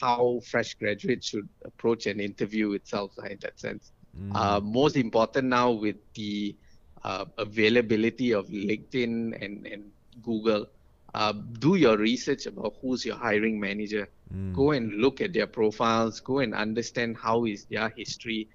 how 0.00 0.40
fresh 0.50 0.74
graduates 0.74 1.28
should 1.28 1.48
approach 1.64 2.06
an 2.06 2.20
interview 2.20 2.72
itself 2.72 3.12
in 3.24 3.38
that 3.42 3.58
sense. 3.58 3.92
Mm. 4.16 4.32
Uh, 4.32 4.60
most 4.62 4.96
important 4.96 5.48
now 5.48 5.72
with 5.72 5.96
the 6.14 6.56
uh, 7.04 7.24
availability 7.38 8.32
of 8.32 8.48
LinkedIn 8.48 9.42
and, 9.42 9.66
and 9.66 9.90
Google, 10.22 10.66
uh, 11.14 11.32
do 11.58 11.74
your 11.76 11.96
research 11.96 12.46
about 12.46 12.76
who's 12.80 13.04
your 13.04 13.16
hiring 13.16 13.58
manager. 13.60 14.08
Mm. 14.34 14.54
Go 14.54 14.70
and 14.72 14.94
look 14.94 15.20
at 15.20 15.32
their 15.32 15.46
profiles. 15.46 16.20
Go 16.20 16.38
and 16.38 16.54
understand 16.54 17.16
how 17.16 17.44
is 17.46 17.64
their 17.64 17.88
history. 17.90 18.48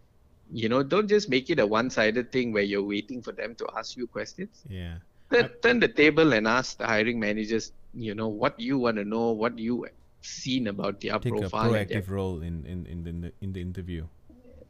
You 0.51 0.69
know, 0.69 0.83
don't 0.83 1.07
just 1.07 1.29
make 1.29 1.49
it 1.49 1.59
a 1.59 1.65
one-sided 1.65 2.31
thing 2.31 2.51
where 2.53 2.63
you're 2.63 2.83
waiting 2.83 3.21
for 3.21 3.31
them 3.31 3.55
to 3.55 3.67
ask 3.75 3.97
you 3.97 4.07
questions. 4.07 4.63
Yeah. 4.69 4.97
Turn, 5.31 5.49
turn 5.61 5.79
the 5.79 5.87
table 5.87 6.33
and 6.33 6.47
ask 6.47 6.77
the 6.77 6.85
hiring 6.85 7.19
managers. 7.19 7.71
You 7.93 8.13
know 8.15 8.27
what 8.27 8.59
you 8.59 8.77
want 8.77 8.97
to 8.97 9.05
know, 9.05 9.31
what 9.31 9.57
you 9.57 9.87
seen 10.21 10.67
about 10.67 11.01
their 11.01 11.19
Take 11.19 11.39
a 11.41 11.49
profile. 11.49 11.73
and 11.73 11.87
their 11.89 12.01
proactive 12.01 12.09
role 12.09 12.41
in 12.41 12.65
in 12.65 12.85
in 12.85 13.21
the 13.21 13.31
in 13.41 13.53
the 13.53 13.61
interview. 13.61 14.05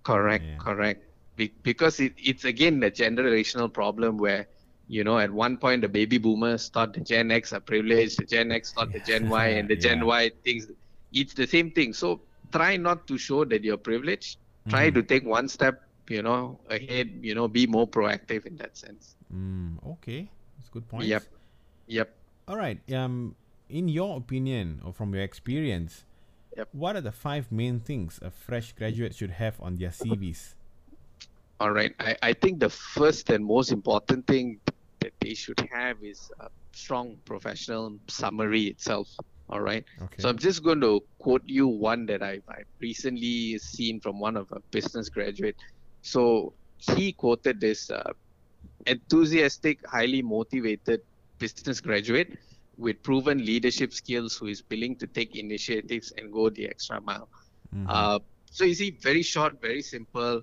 Correct, 0.03 0.46
Yeah. 0.46 0.58
correct. 0.58 1.03
Be- 1.36 1.54
because 1.63 2.00
it, 2.00 2.13
it's 2.18 2.46
again 2.46 2.82
a 2.84 2.89
generational 2.92 3.72
problem 3.72 4.18
where, 4.18 4.48
you 4.88 5.04
know, 5.04 5.18
at 5.20 5.32
one 5.32 5.58
point 5.58 5.82
the 5.82 5.89
baby 5.89 6.18
boomers 6.18 6.70
thought 6.70 6.94
the 6.94 7.01
Gen 7.01 7.32
X 7.32 7.51
are 7.54 7.60
privileged, 7.60 8.20
the 8.20 8.25
Gen 8.25 8.51
X 8.51 8.72
thought 8.74 8.92
the 8.94 9.00
Gen 9.01 9.27
Y, 9.30 9.48
and 9.48 9.70
the 9.70 9.75
Gen 9.75 10.06
Y 10.06 10.32
things 10.44 10.68
it's 11.13 11.34
the 11.34 11.48
same 11.48 11.72
thing. 11.72 11.94
So 11.94 12.22
try 12.51 12.77
not 12.77 13.08
to 13.08 13.18
show 13.18 13.46
that 13.46 13.63
you're 13.63 13.77
privileged. 13.77 14.38
Try 14.70 14.89
Mhm. 14.89 14.94
to 14.96 15.04
take 15.04 15.24
one 15.25 15.48
step, 15.48 15.82
you 16.10 16.22
know, 16.22 16.60
ahead. 16.70 17.20
You 17.22 17.36
know, 17.36 17.48
be 17.48 17.68
more 17.68 17.88
proactive 17.88 18.46
in 18.46 18.56
that 18.58 18.77
sense. 18.77 19.15
Mm. 19.34 19.77
Okay. 19.96 20.30
That's 20.58 20.70
a 20.70 20.72
good 20.72 20.88
point. 20.88 21.06
Yep. 21.06 21.24
Yep. 21.88 22.15
All 22.48 22.58
right. 22.58 22.80
Um, 22.92 23.36
in 23.70 23.88
your 23.88 24.18
opinion 24.18 24.82
or 24.84 24.94
from 24.94 25.13
your 25.13 25.24
experience, 25.24 26.06
Yep. 26.58 26.70
what 26.72 26.96
are 26.96 27.01
the 27.01 27.12
five 27.12 27.51
main 27.51 27.80
things 27.80 28.20
a 28.22 28.30
fresh 28.32 28.74
graduate 28.74 29.13
should 29.15 29.32
have 29.32 29.60
on 29.62 29.75
their 29.75 29.92
CVs? 29.92 30.56
All 31.59 31.71
right. 31.71 31.93
I, 32.00 32.15
I 32.21 32.33
think 32.33 32.59
the 32.59 32.69
first 32.69 33.29
and 33.29 33.45
most 33.45 33.71
important 33.71 34.27
thing 34.27 34.59
that 35.00 35.13
they 35.21 35.33
should 35.33 35.59
have 35.71 35.97
is 36.03 36.19
a 36.41 36.47
strong 36.74 37.17
professional 37.25 37.97
summary 38.09 38.63
itself. 38.63 39.07
All 39.50 39.62
right. 39.62 39.85
Okay. 40.01 40.15
So 40.19 40.29
I'm 40.29 40.38
just 40.38 40.63
going 40.63 40.81
to 40.81 41.01
quote 41.19 41.43
you 41.45 41.67
one 41.67 42.05
that 42.07 42.21
I've, 42.24 42.43
I've 42.50 42.65
recently 42.81 43.57
seen 43.59 44.01
from 44.01 44.19
one 44.19 44.35
of 44.35 44.47
a 44.51 44.59
business 44.71 45.09
graduate. 45.09 45.55
So 46.01 46.55
he 46.95 47.13
quoted 47.13 47.62
this 47.62 47.89
uh, 47.89 48.12
enthusiastic, 48.85 49.79
highly 49.88 50.21
motivated 50.21 51.01
business 51.39 51.79
graduate 51.79 52.38
with 52.77 53.01
proven 53.03 53.45
leadership 53.45 53.93
skills 53.93 54.35
who 54.38 54.47
is 54.47 54.63
willing 54.69 54.97
to 54.97 55.07
take 55.07 55.35
initiatives 55.35 56.12
and 56.17 56.31
go 56.31 56.50
the 56.50 56.67
extra 56.67 57.00
mile. 57.01 57.29
Mhm. 57.74 57.85
Uh, 57.88 58.19
so 58.51 58.65
you 58.65 58.74
see, 58.74 58.97
very 59.01 59.21
short, 59.21 59.62
very 59.62 59.81
simple, 59.81 60.41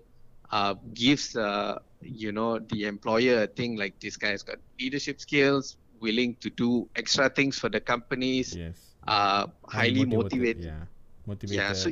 uh, 0.52 0.74
gives 0.94 1.34
uh, 1.34 1.78
you 2.00 2.30
know 2.30 2.58
the 2.58 2.84
employer 2.84 3.42
a 3.42 3.46
thing 3.46 3.76
like 3.76 3.98
this 4.00 4.16
guy's 4.16 4.42
got 4.42 4.58
leadership 4.78 5.20
skills, 5.20 5.76
willing 6.00 6.36
to 6.40 6.50
do 6.50 6.88
extra 6.94 7.28
things 7.28 7.58
for 7.58 7.68
the 7.68 7.80
companies, 7.80 8.54
yes. 8.54 8.94
uh, 9.08 9.46
highly 9.66 10.04
motivated. 10.04 10.64
Yeah. 10.64 10.84
Motivated. 11.26 11.56
Yeah, 11.56 11.72
so 11.72 11.90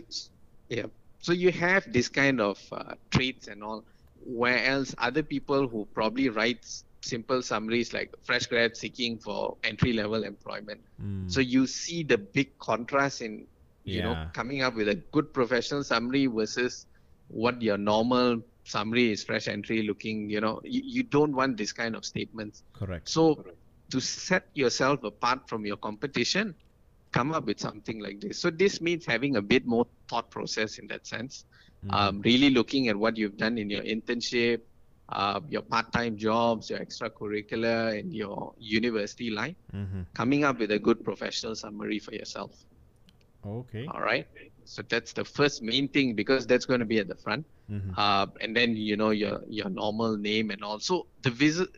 yeah, 0.69 0.87
so 1.21 1.33
you 1.33 1.51
have 1.53 1.91
this 1.93 2.09
kind 2.09 2.41
of 2.41 2.61
uh, 2.71 2.95
traits 3.11 3.49
and 3.49 3.65
all. 3.65 3.85
Where 4.23 4.63
else 4.63 4.95
other 4.99 5.23
people 5.23 5.67
who 5.67 5.89
probably 5.95 6.29
write 6.29 6.67
simple 7.01 7.41
summaries 7.41 7.95
like 7.95 8.15
fresh 8.23 8.47
grad 8.47 8.77
seeking 8.77 9.19
for 9.19 9.57
entry 9.65 9.95
level 9.95 10.23
employment. 10.25 10.81
Mm. 11.03 11.33
So 11.33 11.41
you 11.41 11.67
see 11.67 12.03
the 12.03 12.19
big 12.19 12.59
contrast 12.59 13.23
in 13.23 13.47
you 13.85 14.03
know 14.03 14.27
coming 14.35 14.61
up 14.61 14.75
with 14.75 14.89
a 14.89 14.95
good 14.95 15.33
professional 15.33 15.83
summary 15.83 16.27
versus 16.27 16.87
what 17.31 17.63
your 17.63 17.79
normal 17.79 18.41
summary 18.65 19.13
is 19.13 19.25
fresh 19.25 19.49
entry 19.49 19.83
looking 19.83 20.31
you 20.31 20.41
know 20.41 20.61
you, 20.65 20.83
you 20.85 21.03
don't 21.03 21.35
want 21.35 21.57
this 21.57 21.73
kind 21.73 21.97
of 21.97 22.05
statements 22.05 22.63
correct. 22.75 23.09
so 23.09 23.45
to 23.91 24.01
set 24.01 24.45
yourself 24.55 25.03
apart 25.05 25.41
from 25.49 25.65
your 25.67 25.77
competition 25.77 26.55
come 27.13 27.33
up 27.33 27.47
with 27.47 27.61
something 27.61 28.01
like 28.01 28.21
this 28.21 28.41
so 28.41 28.51
this 28.51 28.81
means 28.81 29.07
having 29.07 29.37
a 29.37 29.43
bit 29.43 29.67
more 29.67 29.87
thought 30.09 30.31
process 30.31 30.79
in 30.79 30.87
that 30.89 31.07
sense 31.07 31.45
Mm. 31.85 31.95
um, 31.95 32.21
really 32.21 32.51
looking 32.51 32.89
at 32.89 32.97
what 32.97 33.17
you've 33.17 33.39
done 33.39 33.57
in 33.57 33.71
your 33.71 33.83
internship 33.83 34.61
uh, 35.13 35.41
your 35.49 35.63
part-time 35.63 36.17
jobs 36.17 36.69
your 36.71 36.79
extracurricular 36.79 37.99
and 37.99 38.13
your 38.15 38.55
university 38.59 39.31
life 39.31 39.57
Mhm. 39.75 40.07
coming 40.15 40.45
up 40.45 40.59
with 40.59 40.71
a 40.73 40.79
good 40.79 41.03
professional 41.05 41.55
summary 41.55 41.99
for 41.99 42.15
yourself 42.15 42.67
Okay. 43.45 43.87
all 43.87 44.01
right. 44.03 44.27
So 44.75 44.83
that's 44.93 45.13
the 45.13 45.25
first 45.25 45.63
main 45.63 45.89
thing 45.89 46.15
because 46.15 46.47
that's 46.47 46.65
going 46.65 46.79
to 46.81 46.87
be 46.87 46.99
at 47.05 47.09
the 47.09 47.17
front. 47.17 47.45
Mhm. 47.71 47.93
Uh, 47.97 48.27
and 48.41 48.57
then 48.59 48.77
you 48.77 48.97
know 48.97 49.11
your 49.11 49.37
your 49.49 49.69
normal 49.83 50.17
name 50.17 50.51
and 50.55 50.63
also 50.63 50.95
the 51.27 51.31
visit. 51.31 51.69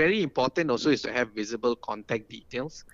Very 0.00 0.22
important 0.22 0.70
also 0.70 0.90
is 0.90 1.02
to 1.02 1.12
have 1.12 1.28
visible 1.42 1.74
contact 1.90 2.28
details. 2.30 2.84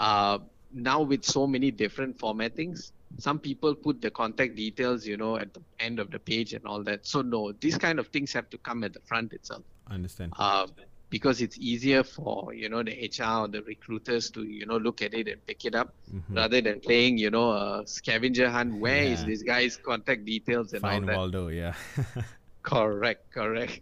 Uh, 0.00 0.38
now 0.72 0.98
with 1.02 1.24
so 1.24 1.46
many 1.46 1.70
different 1.70 2.18
formattings, 2.18 2.92
some 3.18 3.38
people 3.38 3.74
put 3.74 4.00
the 4.00 4.10
contact 4.10 4.56
details, 4.56 5.06
you 5.06 5.16
know, 5.16 5.36
at 5.36 5.52
the 5.54 5.62
end 5.80 5.98
of 5.98 6.10
the 6.10 6.18
page 6.18 6.52
and 6.52 6.64
all 6.66 6.82
that. 6.84 7.06
So 7.06 7.22
no, 7.22 7.52
these 7.60 7.78
kind 7.78 7.98
of 7.98 8.08
things 8.08 8.32
have 8.32 8.48
to 8.50 8.58
come 8.58 8.84
at 8.84 8.92
the 8.92 9.00
front 9.10 9.32
itself 9.32 9.64
I 9.86 9.94
Understand. 9.94 10.32
uh, 10.38 10.66
because 11.10 11.40
it's 11.40 11.58
easier 11.58 12.02
for 12.02 12.52
you 12.54 12.68
know 12.68 12.82
the 12.82 12.92
HR 13.04 13.44
or 13.44 13.48
the 13.48 13.62
recruiters 13.62 14.30
to 14.32 14.44
you 14.44 14.66
know 14.66 14.76
look 14.76 15.02
at 15.02 15.14
it 15.14 15.28
and 15.28 15.44
pick 15.46 15.64
it 15.64 15.74
up 15.74 15.94
Mhm. 16.12 16.36
rather 16.36 16.60
than 16.60 16.80
playing 16.80 17.18
you 17.18 17.30
know 17.30 17.50
a 17.52 17.82
scavenger 17.86 18.50
hunt. 18.50 18.74
Where 18.76 19.04
is 19.04 19.24
Yeah. 19.24 19.24
this 19.24 19.42
guy's 19.42 19.76
contact 19.76 20.24
details 20.24 20.72
and 20.72 20.86
Fine 20.86 20.90
all 20.90 21.04
that? 21.06 21.16
Waldo. 21.16 21.48
Yeah. 21.48 21.74
Correct, 22.62 23.30
correct. 23.32 23.80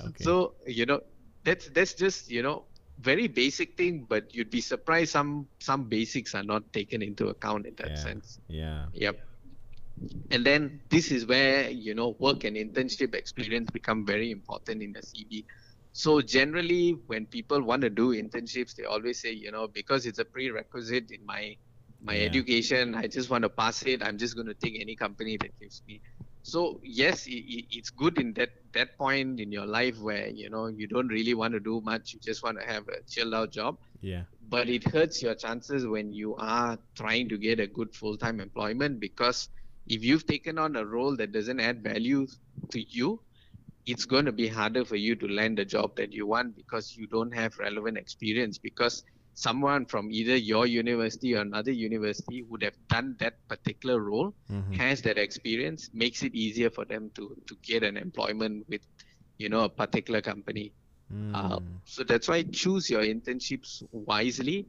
okay. 0.00 0.24
So 0.24 0.56
you 0.66 0.86
know 0.86 1.00
that's 1.44 1.68
that's 1.70 1.94
just 1.94 2.30
you 2.30 2.42
know 2.42 2.66
very 2.98 3.26
basic 3.28 3.76
thing, 3.76 4.06
but 4.08 4.34
you'd 4.34 4.50
be 4.50 4.60
surprised 4.60 5.10
some 5.12 5.48
some 5.60 5.88
basics 5.88 6.34
are 6.34 6.42
not 6.44 6.72
taken 6.72 7.02
into 7.02 7.28
account 7.28 7.66
in 7.66 7.74
that 7.76 7.90
yeah. 7.90 7.96
sense. 7.96 8.38
Yeah. 8.48 8.86
Yep. 8.92 9.16
And 10.30 10.44
then 10.44 10.80
this 10.90 11.10
is 11.10 11.26
where 11.26 11.70
you 11.70 11.94
know 11.94 12.16
work 12.18 12.44
and 12.44 12.56
internship 12.56 13.14
experience 13.14 13.70
become 13.70 14.04
very 14.06 14.30
important 14.30 14.82
in 14.82 14.92
the 14.92 15.02
CV. 15.02 15.44
So 15.96 16.22
generally, 16.22 16.92
when 17.06 17.26
people 17.26 17.62
want 17.62 17.82
to 17.82 17.90
do 17.90 18.10
internships, 18.14 18.74
they 18.76 18.84
always 18.84 19.20
say, 19.20 19.32
you 19.32 19.50
know, 19.52 19.68
because 19.68 20.06
it's 20.06 20.18
a 20.18 20.24
prerequisite 20.26 21.10
in 21.10 21.24
my 21.26 21.56
my 22.02 22.18
Yeah. 22.18 22.30
education, 22.30 22.94
I 22.94 23.08
just 23.08 23.30
want 23.30 23.42
to 23.44 23.50
pass 23.50 23.82
it. 23.86 24.02
I'm 24.02 24.18
just 24.18 24.34
going 24.36 24.46
to 24.48 24.54
take 24.54 24.78
any 24.80 24.96
company 24.96 25.36
that 25.38 25.58
gives 25.60 25.82
me. 25.88 26.02
So 26.42 26.80
yes, 26.84 27.26
i 27.28 27.38
i- 27.56 27.68
it's 27.78 27.90
good 27.90 28.18
in 28.18 28.34
that 28.34 28.50
that 28.74 28.90
point 28.98 29.40
in 29.40 29.52
your 29.52 29.66
life 29.66 29.98
where 30.08 30.28
you 30.28 30.50
know 30.50 30.66
you 30.68 30.88
don't 30.88 31.08
really 31.08 31.34
want 31.34 31.54
to 31.54 31.60
do 31.60 31.80
much. 31.80 32.12
You 32.14 32.20
just 32.20 32.42
want 32.44 32.58
to 32.60 32.66
have 32.66 32.88
a 32.88 33.02
chilled 33.08 33.34
out 33.34 33.52
job 33.52 33.78
Yeah. 34.00 34.24
but 34.40 34.68
it 34.68 34.84
hurts 34.84 35.22
your 35.22 35.34
chances 35.34 35.86
when 35.86 36.12
you 36.12 36.34
are 36.36 36.78
trying 36.96 37.28
to 37.28 37.38
get 37.38 37.60
a 37.60 37.66
good 37.66 37.94
full-time 37.94 38.40
employment 38.40 39.00
because 39.00 39.48
if 39.86 40.04
you've 40.04 40.26
taken 40.26 40.58
on 40.58 40.76
a 40.76 40.84
role 40.84 41.16
that 41.16 41.32
doesn't 41.32 41.60
add 41.60 41.82
value 41.82 42.26
to 42.70 42.80
you 42.80 43.20
it's 43.86 44.04
going 44.04 44.26
to 44.26 44.32
be 44.32 44.48
harder 44.48 44.84
for 44.84 44.96
you 44.96 45.14
to 45.16 45.28
land 45.28 45.58
the 45.58 45.64
job 45.64 45.96
that 45.96 46.12
you 46.12 46.26
want 46.26 46.56
because 46.56 46.96
you 46.96 47.06
don't 47.06 47.32
have 47.34 47.58
relevant 47.58 47.96
experience 47.98 48.58
because 48.58 49.02
someone 49.34 49.86
from 49.86 50.10
either 50.10 50.36
your 50.36 50.66
university 50.66 51.34
or 51.34 51.40
another 51.42 51.72
university 51.72 52.42
would 52.48 52.62
have 52.62 52.74
done 52.88 53.16
that 53.20 53.34
particular 53.48 54.00
role 54.00 54.34
Mhm. 54.48 54.74
has 54.74 55.02
that 55.02 55.18
experience 55.18 55.90
makes 55.92 56.22
it 56.22 56.34
easier 56.34 56.70
for 56.70 56.84
them 56.84 57.10
to 57.14 57.36
to 57.46 57.56
get 57.62 57.82
an 57.82 57.96
employment 57.96 58.64
with 58.68 58.82
you 59.38 59.48
know 59.48 59.64
a 59.64 59.68
particular 59.70 60.20
company 60.22 60.72
uh, 61.32 61.58
Mm. 61.58 61.80
so 61.84 62.04
that's 62.04 62.28
why 62.28 62.42
choose 62.42 62.90
your 62.90 63.02
internships 63.02 63.82
wisely. 63.92 64.66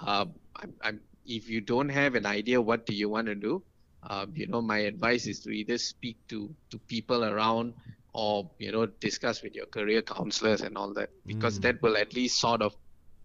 Uh, 0.00 0.26
I'm, 0.56 0.74
I'm, 0.82 1.00
if 1.24 1.48
you 1.48 1.60
don't 1.60 1.88
have 1.88 2.14
an 2.14 2.26
idea 2.26 2.60
what 2.60 2.86
do 2.86 2.94
you 2.94 3.08
want 3.08 3.26
to 3.26 3.34
do, 3.34 3.62
um, 4.08 4.32
you 4.34 4.46
know, 4.46 4.60
my 4.62 4.78
advice 4.78 5.26
is 5.26 5.40
to 5.40 5.50
either 5.50 5.78
speak 5.78 6.16
to 6.28 6.54
to 6.70 6.78
people 6.88 7.24
around 7.24 7.74
or 8.12 8.50
you 8.58 8.72
know 8.72 8.86
discuss 8.86 9.42
with 9.42 9.54
your 9.54 9.66
career 9.66 10.02
counselors 10.02 10.60
and 10.62 10.76
all 10.76 10.92
that 10.94 11.10
because 11.26 11.58
Mm. 11.58 11.62
that 11.62 11.82
will 11.82 11.96
at 11.96 12.14
least 12.14 12.40
sort 12.40 12.62
of 12.62 12.74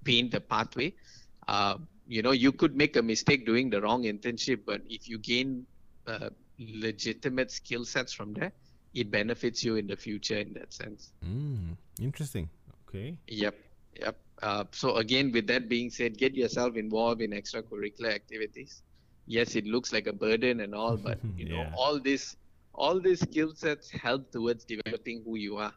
paint 0.04 0.32
the 0.32 0.40
pathway. 0.42 0.94
Uh, 1.48 1.78
you 2.08 2.22
know, 2.22 2.32
you 2.32 2.52
could 2.52 2.76
make 2.76 2.96
a 2.96 3.02
mistake 3.02 3.46
doing 3.46 3.70
the 3.70 3.82
wrong 3.82 4.04
internship, 4.04 4.60
but 4.66 4.82
if 4.88 5.08
you 5.08 5.18
gain 5.18 5.66
uh, 6.08 6.30
legitimate 6.60 7.52
skill 7.52 7.86
sets 7.86 8.14
from 8.14 8.34
there, 8.34 8.52
it 8.94 9.12
benefits 9.12 9.64
you 9.64 9.76
in 9.76 9.88
the 9.88 9.96
future 9.96 10.38
in 10.38 10.54
that 10.54 10.74
sense. 10.74 11.14
Mm, 11.24 11.78
interesting. 12.00 12.50
Okay. 12.88 13.18
Yep, 13.28 13.56
yep. 14.00 14.18
Uh, 14.42 14.66
so 14.72 14.96
again, 14.98 15.32
with 15.32 15.48
that 15.48 15.70
being 15.70 15.90
said, 15.90 16.18
get 16.18 16.36
yourself 16.36 16.76
involved 16.76 17.22
in 17.22 17.32
extracurricular 17.32 18.14
activities. 18.14 18.82
Yes, 19.26 19.56
it 19.56 19.66
looks 19.66 19.92
like 19.92 20.08
a 20.08 20.14
burden 20.14 20.60
and 20.62 20.74
all, 20.76 20.98
but 20.98 21.20
you 21.36 21.48
know, 21.50 21.70
all 21.74 22.00
this, 22.00 22.36
all 22.78 23.00
these 23.00 23.22
skill 23.22 23.54
sets 23.54 23.90
help 23.90 24.32
towards 24.32 24.66
developing 24.66 25.24
who 25.26 25.36
you 25.38 25.58
are. 25.58 25.74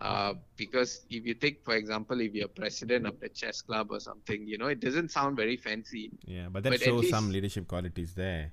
Uh, 0.00 0.34
because 0.56 1.06
if 1.10 1.24
you 1.24 1.34
take, 1.34 1.62
for 1.64 1.76
example, 1.76 2.20
if 2.20 2.34
you're 2.34 2.48
president 2.48 3.06
of 3.06 3.20
the 3.20 3.28
chess 3.28 3.62
club 3.62 3.88
or 3.90 4.00
something, 4.00 4.44
you 4.46 4.58
know, 4.58 4.66
it 4.66 4.80
doesn't 4.80 5.10
sound 5.10 5.36
very 5.36 5.56
fancy, 5.56 6.10
Yeah, 6.26 6.48
but 6.50 6.64
that 6.64 6.70
But 6.70 6.80
shows 6.80 7.08
some 7.08 7.30
leadership 7.30 7.68
qualities 7.68 8.12
there. 8.14 8.52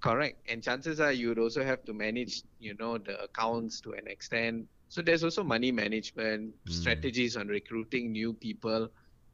Correct. 0.00 0.38
And 0.48 0.62
chances 0.62 1.00
are 1.00 1.10
you 1.12 1.30
would 1.30 1.38
also 1.40 1.64
have 1.64 1.84
to 1.86 1.92
manage, 1.92 2.42
you 2.60 2.74
know, 2.78 2.98
the 2.98 3.20
accounts 3.24 3.80
to 3.80 3.92
an 3.94 4.06
extent. 4.06 4.68
So 4.88 5.02
there's 5.02 5.24
also 5.24 5.42
money 5.42 5.72
management, 5.72 6.54
Mm. 6.66 6.72
strategies 6.72 7.36
on 7.36 7.48
recruiting 7.48 8.12
new 8.12 8.32
people, 8.32 8.88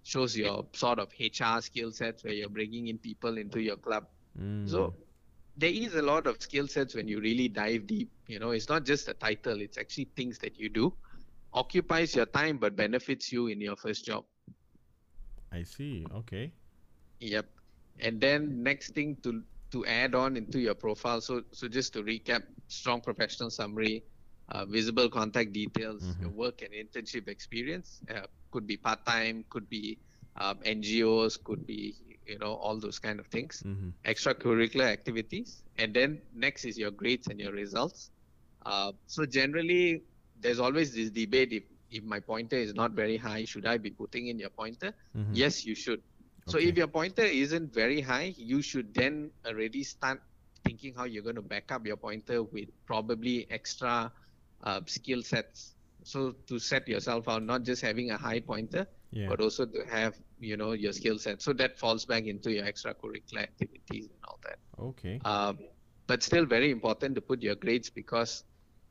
shows 0.04 0.34
your 0.36 0.64
sort 0.72 0.98
of 0.98 1.12
HR 1.20 1.60
skill 1.60 1.92
sets 1.92 2.24
where 2.24 2.32
you're 2.32 2.48
bringing 2.48 2.86
in 2.88 2.96
people 2.96 3.36
into 3.36 3.60
your 3.60 3.76
club. 3.76 4.06
Mm. 4.40 4.66
So 4.68 4.94
there 5.56 5.72
is 5.72 5.94
a 5.94 6.02
lot 6.02 6.26
of 6.26 6.40
skill 6.40 6.66
sets 6.68 6.94
when 6.94 7.08
you 7.08 7.20
really 7.20 7.48
dive 7.48 7.86
deep. 7.86 8.10
You 8.26 8.38
know, 8.38 8.50
it's 8.50 8.68
not 8.68 8.84
just 8.84 9.08
a 9.08 9.14
title, 9.14 9.60
it's 9.60 9.78
actually 9.78 10.10
things 10.16 10.38
that 10.38 10.58
you 10.58 10.68
do. 10.68 10.96
Occupies 11.52 12.14
your 12.16 12.26
time 12.26 12.58
but 12.58 12.76
benefits 12.76 13.32
you 13.32 13.46
in 13.48 13.60
your 13.60 13.76
first 13.76 14.04
job. 14.04 14.24
I 15.52 15.62
see. 15.64 16.08
Okay. 16.10 16.54
Yep. 17.20 17.46
And 18.00 18.20
then 18.20 18.62
next 18.62 18.94
thing 18.94 19.16
to 19.22 19.42
to 19.72 19.84
add 19.86 20.14
on 20.14 20.36
into 20.36 20.58
your 20.60 20.74
profile. 20.74 21.20
So 21.20 21.42
so 21.52 21.68
just 21.68 21.92
to 21.94 22.02
recap, 22.02 22.42
strong 22.68 23.00
professional 23.00 23.50
summary, 23.50 24.04
uh, 24.48 24.64
visible 24.66 25.08
contact 25.10 25.52
details, 25.52 26.16
Mhm. 26.16 26.28
your 26.28 26.30
work 26.30 26.62
and 26.62 26.72
internship 26.72 27.28
experience. 27.28 28.02
Uh, 28.08 28.26
could 28.50 28.66
be 28.66 28.76
part 28.76 29.04
time, 29.06 29.44
could 29.50 29.68
be 29.68 29.98
um, 30.36 30.60
NGOs, 30.64 31.36
could 31.36 31.66
be 31.66 32.11
you 32.26 32.38
know 32.38 32.54
all 32.54 32.78
those 32.78 32.98
kind 32.98 33.18
of 33.20 33.26
things. 33.26 33.64
hmm 33.64 33.90
Extracurricular 34.06 34.84
activities, 34.86 35.62
and 35.76 35.94
then 35.94 36.20
next 36.34 36.64
is 36.64 36.78
your 36.78 36.90
grades 36.90 37.28
and 37.28 37.40
your 37.40 37.52
results. 37.52 38.10
Uh, 38.64 38.92
so 39.06 39.24
generally, 39.26 40.02
there's 40.38 40.60
always 40.60 40.94
this 40.94 41.10
debate 41.10 41.52
if 41.52 41.64
if 41.90 42.04
my 42.04 42.20
pointer 42.20 42.56
is 42.56 42.74
not 42.74 42.92
very 42.92 43.16
high, 43.16 43.44
should 43.44 43.66
I 43.66 43.78
be 43.78 43.90
putting 43.90 44.28
in 44.28 44.38
your 44.38 44.50
pointer? 44.50 44.92
Mhm. 45.14 45.44
Yes, 45.44 45.64
you 45.64 45.74
should. 45.74 46.02
So 46.46 46.58
Okay. 46.58 46.58
if 46.58 46.76
your 46.76 46.88
pointer 46.88 47.22
isn't 47.22 47.72
very 47.74 48.00
high, 48.00 48.34
you 48.36 48.62
should 48.62 48.94
then 48.94 49.30
already 49.46 49.82
start 49.84 50.20
thinking 50.64 50.94
how 50.94 51.04
you're 51.04 51.22
going 51.22 51.36
to 51.36 51.42
back 51.42 51.70
up 51.72 51.86
your 51.86 51.96
pointer 51.96 52.42
with 52.42 52.68
probably 52.86 53.46
extra 53.50 54.12
uh, 54.62 54.80
skill 54.86 55.22
sets. 55.22 55.74
So 56.04 56.32
to 56.48 56.58
set 56.58 56.88
yourself 56.88 57.28
out, 57.28 57.42
not 57.42 57.62
just 57.64 57.82
having 57.82 58.10
a 58.10 58.16
high 58.18 58.40
pointer, 58.40 58.86
Yeah. 59.12 59.28
but 59.28 59.40
also 59.40 59.66
to 59.66 59.84
have 59.90 60.14
you 60.40 60.56
know 60.56 60.72
your 60.72 60.92
skill 60.92 61.18
set. 61.18 61.42
So 61.42 61.52
that 61.54 61.78
falls 61.78 62.04
back 62.06 62.24
into 62.24 62.50
your 62.50 62.64
extracurricular 62.64 63.42
activities 63.42 64.06
and 64.08 64.18
all 64.26 64.38
that. 64.44 64.58
Okay. 64.78 65.20
Um, 65.24 65.58
but 66.06 66.22
still 66.22 66.46
very 66.46 66.70
important 66.70 67.14
to 67.16 67.20
put 67.20 67.42
your 67.42 67.54
grades 67.54 67.90
because 67.90 68.44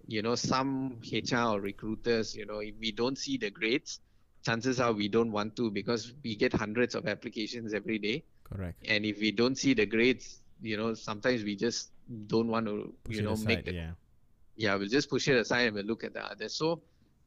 you 0.07 0.21
know 0.21 0.35
some 0.35 0.97
HR 1.11 1.55
or 1.55 1.61
recruiters, 1.61 2.35
you 2.35 2.45
know, 2.45 2.59
if 2.59 2.75
we 2.79 2.91
don't 2.91 3.17
see 3.17 3.37
the 3.37 3.49
grades, 3.49 3.99
chances 4.45 4.79
are 4.79 4.93
we 4.93 5.07
don't 5.07 5.31
want 5.31 5.55
to 5.57 5.71
because 5.71 6.13
we 6.23 6.35
get 6.35 6.53
hundreds 6.53 6.95
of 6.95 7.07
applications 7.07 7.73
every 7.73 7.97
day, 7.97 8.23
Correct. 8.43 8.77
and 8.87 9.05
if 9.05 9.19
we 9.19 9.31
don't 9.31 9.57
see 9.57 9.73
the 9.73 9.85
grades, 9.85 10.41
you 10.61 10.77
know, 10.77 10.93
sometimes 10.93 11.43
we 11.43 11.55
just 11.55 11.91
don't 12.27 12.47
want 12.47 12.65
to, 12.67 12.93
Push 13.03 13.15
you 13.17 13.21
know, 13.23 13.33
aside. 13.33 13.47
make 13.47 13.65
the 13.65 13.73
yeah. 13.73 13.91
yeah, 14.55 14.75
we'll 14.75 14.87
just 14.87 15.09
push 15.09 15.27
it 15.27 15.35
aside 15.37 15.67
and 15.67 15.75
we'll 15.75 15.85
look 15.85 16.03
at 16.03 16.13
the 16.13 16.23
others. 16.23 16.53
So 16.53 16.81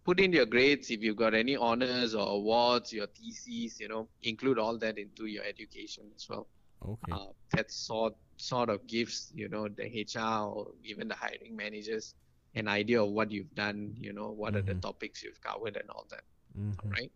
put 0.05 0.21
in 0.21 0.33
your 0.33 0.47
grades 0.47 0.91
if 0.91 1.03
you've 1.03 1.17
got 1.17 1.35
any 1.35 1.57
honors 1.57 2.15
or 2.15 2.27
awards, 2.29 2.93
your 2.93 3.07
theses, 3.09 3.81
you 3.81 3.89
know, 3.89 4.09
include 4.23 4.59
all 4.59 4.79
that 4.79 4.99
into 4.99 5.27
your 5.27 5.45
education 5.45 6.11
as 6.15 6.29
well. 6.29 6.49
Okay. 6.83 7.13
Uh, 7.13 7.27
that 7.53 7.71
sort 7.71 8.15
sort 8.37 8.69
of 8.71 8.87
gives 8.87 9.33
you 9.35 9.49
know 9.49 9.69
the 9.69 9.85
HR 9.87 10.47
or 10.49 10.73
even 10.83 11.09
the 11.09 11.15
hiring 11.15 11.57
managers 11.57 12.15
an 12.55 12.69
idea 12.69 13.03
of 13.03 13.11
what 13.11 13.31
you've 13.31 13.55
done, 13.55 13.95
you 13.99 14.13
know, 14.13 14.31
what 14.31 14.57
are 14.57 14.63
the 14.63 14.75
Mhm. 14.75 14.81
topics 14.81 15.23
you've 15.23 15.41
covered 15.41 15.77
and 15.77 15.91
all 15.91 16.07
that, 16.11 16.25
Mhm. 16.55 16.79
all 16.79 16.87
right? 16.97 17.11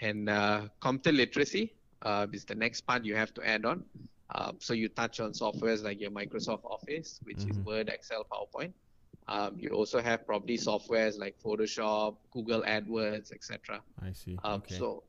And 0.00 0.28
uh, 0.28 0.68
computer 0.80 1.12
literacy 1.16 1.76
uh, 2.02 2.26
is 2.32 2.44
the 2.44 2.54
next 2.54 2.82
part 2.82 3.04
you 3.04 3.14
have 3.16 3.32
to 3.34 3.46
add 3.46 3.64
on. 3.64 3.84
Uh, 4.34 4.52
so 4.58 4.74
you 4.74 4.88
touch 4.88 5.20
on 5.20 5.32
softwares 5.32 5.82
like 5.82 6.00
your 6.00 6.10
Microsoft 6.10 6.64
Office, 6.64 7.20
which 7.24 7.46
is 7.46 7.58
Mhm. 7.58 7.64
Word, 7.64 7.88
Excel, 7.88 8.24
PowerPoint. 8.30 8.74
Um, 9.28 9.56
you 9.58 9.70
also 9.70 10.00
have 10.00 10.24
probably 10.26 10.56
softwares 10.56 11.18
like 11.18 11.36
Photoshop, 11.42 12.16
Google 12.32 12.62
AdWords, 12.62 13.32
etc. 13.32 13.80
I 14.00 14.12
see. 14.12 14.38
Um, 14.44 14.54
okay. 14.60 14.76
So 14.76 15.02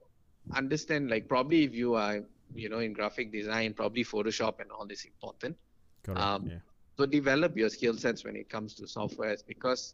understand 0.56 1.10
like 1.10 1.27
probably 1.27 1.63
if 1.63 1.73
you 1.75 1.93
are 1.95 2.21
you 2.56 2.69
know 2.69 2.80
in 2.80 2.93
graphic 2.93 3.32
design, 3.32 3.73
probably 3.73 4.03
Photoshop 4.03 4.60
and 4.60 4.71
all 4.71 4.88
is 4.89 5.06
important. 5.06 5.56
Correct. 6.03 6.19
um, 6.21 6.47
yeah. 6.47 6.60
So 6.97 7.06
develop 7.06 7.56
your 7.56 7.69
skill 7.69 7.95
sets 7.95 8.23
when 8.25 8.36
it 8.36 8.49
comes 8.49 8.73
to 8.75 8.84
softwares 8.84 9.45
because 9.45 9.93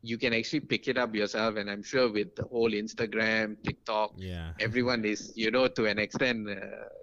you 0.00 0.16
can 0.16 0.32
actually 0.32 0.60
pick 0.60 0.88
it 0.88 0.96
up 0.96 1.14
yourself. 1.14 1.56
And 1.56 1.68
I'm 1.68 1.82
sure 1.82 2.10
with 2.10 2.34
the 2.36 2.44
whole 2.44 2.70
Instagram, 2.70 3.56
TikTok, 3.64 4.14
Yeah. 4.16 4.52
everyone 4.60 5.04
is 5.04 5.32
you 5.36 5.50
know 5.50 5.68
to 5.68 5.84
an 5.86 5.98
extent 5.98 6.48
uh, 6.48 6.54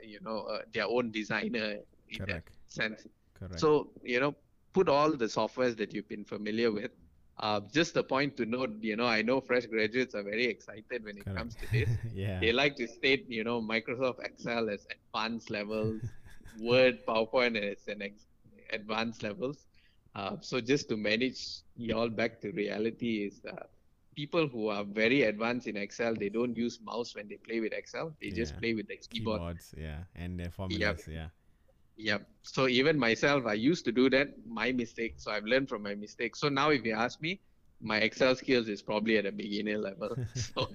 you 0.03 0.19
know 0.21 0.39
uh, 0.49 0.61
their 0.73 0.85
own 0.87 1.11
designer 1.11 1.77
in 2.09 2.17
Correct. 2.25 2.49
that 2.49 2.73
sense. 2.73 3.05
Correct. 3.37 3.59
So 3.59 3.89
you 4.03 4.19
know 4.19 4.33
put 4.75 4.89
all 4.89 5.11
the 5.23 5.29
softwares 5.39 5.75
that 5.81 5.93
you've 5.93 6.09
been 6.09 6.25
familiar 6.35 6.71
with. 6.71 6.91
Uh, 7.39 7.59
just 7.73 7.97
a 7.97 8.03
point 8.03 8.35
to 8.37 8.45
note, 8.45 8.71
you 8.81 8.95
know, 8.95 9.05
I 9.05 9.21
know 9.21 9.39
fresh 9.41 9.65
graduates 9.65 10.15
are 10.15 10.23
very 10.23 10.45
excited 10.45 11.03
when 11.03 11.17
it 11.17 11.25
Correct. 11.25 11.37
comes 11.37 11.55
to 11.55 11.65
this 11.71 11.89
yeah. 12.13 12.39
they 12.39 12.51
like 12.53 12.75
to 12.77 12.87
state, 12.87 13.25
you 13.29 13.43
know, 13.43 13.61
Microsoft 13.61 14.19
Excel 14.23 14.69
as 14.69 14.87
advanced 14.95 15.49
levels, 15.49 16.01
Word, 16.69 16.99
PowerPoint 17.05 17.55
as 17.71 17.87
an 17.87 18.01
ex- 18.01 18.27
advanced 18.71 19.23
levels. 19.23 19.65
Uh, 20.15 20.37
so 20.39 20.61
just 20.61 20.87
to 20.89 20.95
manage 20.95 21.41
y'all 21.75 22.09
back 22.09 22.39
to 22.41 22.51
reality 22.51 23.13
is 23.27 23.41
uh, 23.45 23.63
people 24.15 24.47
who 24.47 24.69
are 24.69 24.85
very 24.85 25.23
advanced 25.23 25.67
in 25.67 25.75
Excel, 25.75 26.15
they 26.15 26.29
don't 26.29 26.55
use 26.55 26.79
mouse 26.81 27.15
when 27.15 27.27
they 27.27 27.39
play 27.47 27.59
with 27.59 27.73
Excel. 27.73 28.13
They 28.21 28.29
just 28.29 28.57
play 28.57 28.73
with 28.73 28.87
the 28.87 28.97
keyboard. 28.97 29.39
Keyboards. 29.39 29.73
Yeah. 29.77 30.03
And 30.15 30.39
their 30.39 30.51
formulas. 30.51 31.03
Yeah. 31.19 31.27
Yep. 31.97 32.27
So 32.43 32.67
even 32.67 32.99
myself, 32.99 33.45
I 33.45 33.53
used 33.53 33.85
to 33.85 33.91
do 33.91 34.09
that. 34.09 34.29
My 34.45 34.71
mistake. 34.71 35.15
So 35.17 35.31
I've 35.31 35.45
learned 35.45 35.69
from 35.69 35.83
my 35.83 35.95
mistakes. 35.95 36.39
So 36.39 36.49
now, 36.49 36.69
if 36.69 36.85
you 36.85 36.93
ask 36.93 37.21
me, 37.21 37.39
my 37.81 37.97
Excel 37.97 38.35
skills 38.35 38.67
is 38.67 38.81
probably 38.81 39.17
at 39.17 39.25
a 39.25 39.31
beginner 39.31 39.77
level. 39.77 40.15
so, 40.35 40.67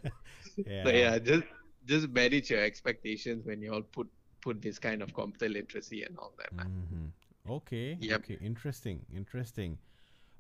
Yeah. 0.66 0.85
so 0.85 0.90
yeah, 0.90 1.18
just 1.18 1.44
just 1.87 2.09
manage 2.09 2.50
your 2.50 2.62
expectations 2.62 3.46
when 3.46 3.61
you 3.62 3.72
all 3.72 3.83
put 3.83 4.09
put 4.42 4.62
this 4.62 4.78
kind 4.78 5.02
of 5.02 5.12
computer 5.14 5.48
literacy 5.52 6.02
and 6.04 6.16
all 6.18 6.33
that. 6.38 6.52
man. 6.54 6.66
hmm 6.66 7.52
Okay. 7.52 7.96
Yep. 8.00 8.20
Okay. 8.24 8.38
Interesting. 8.40 9.04
Interesting. 9.14 9.78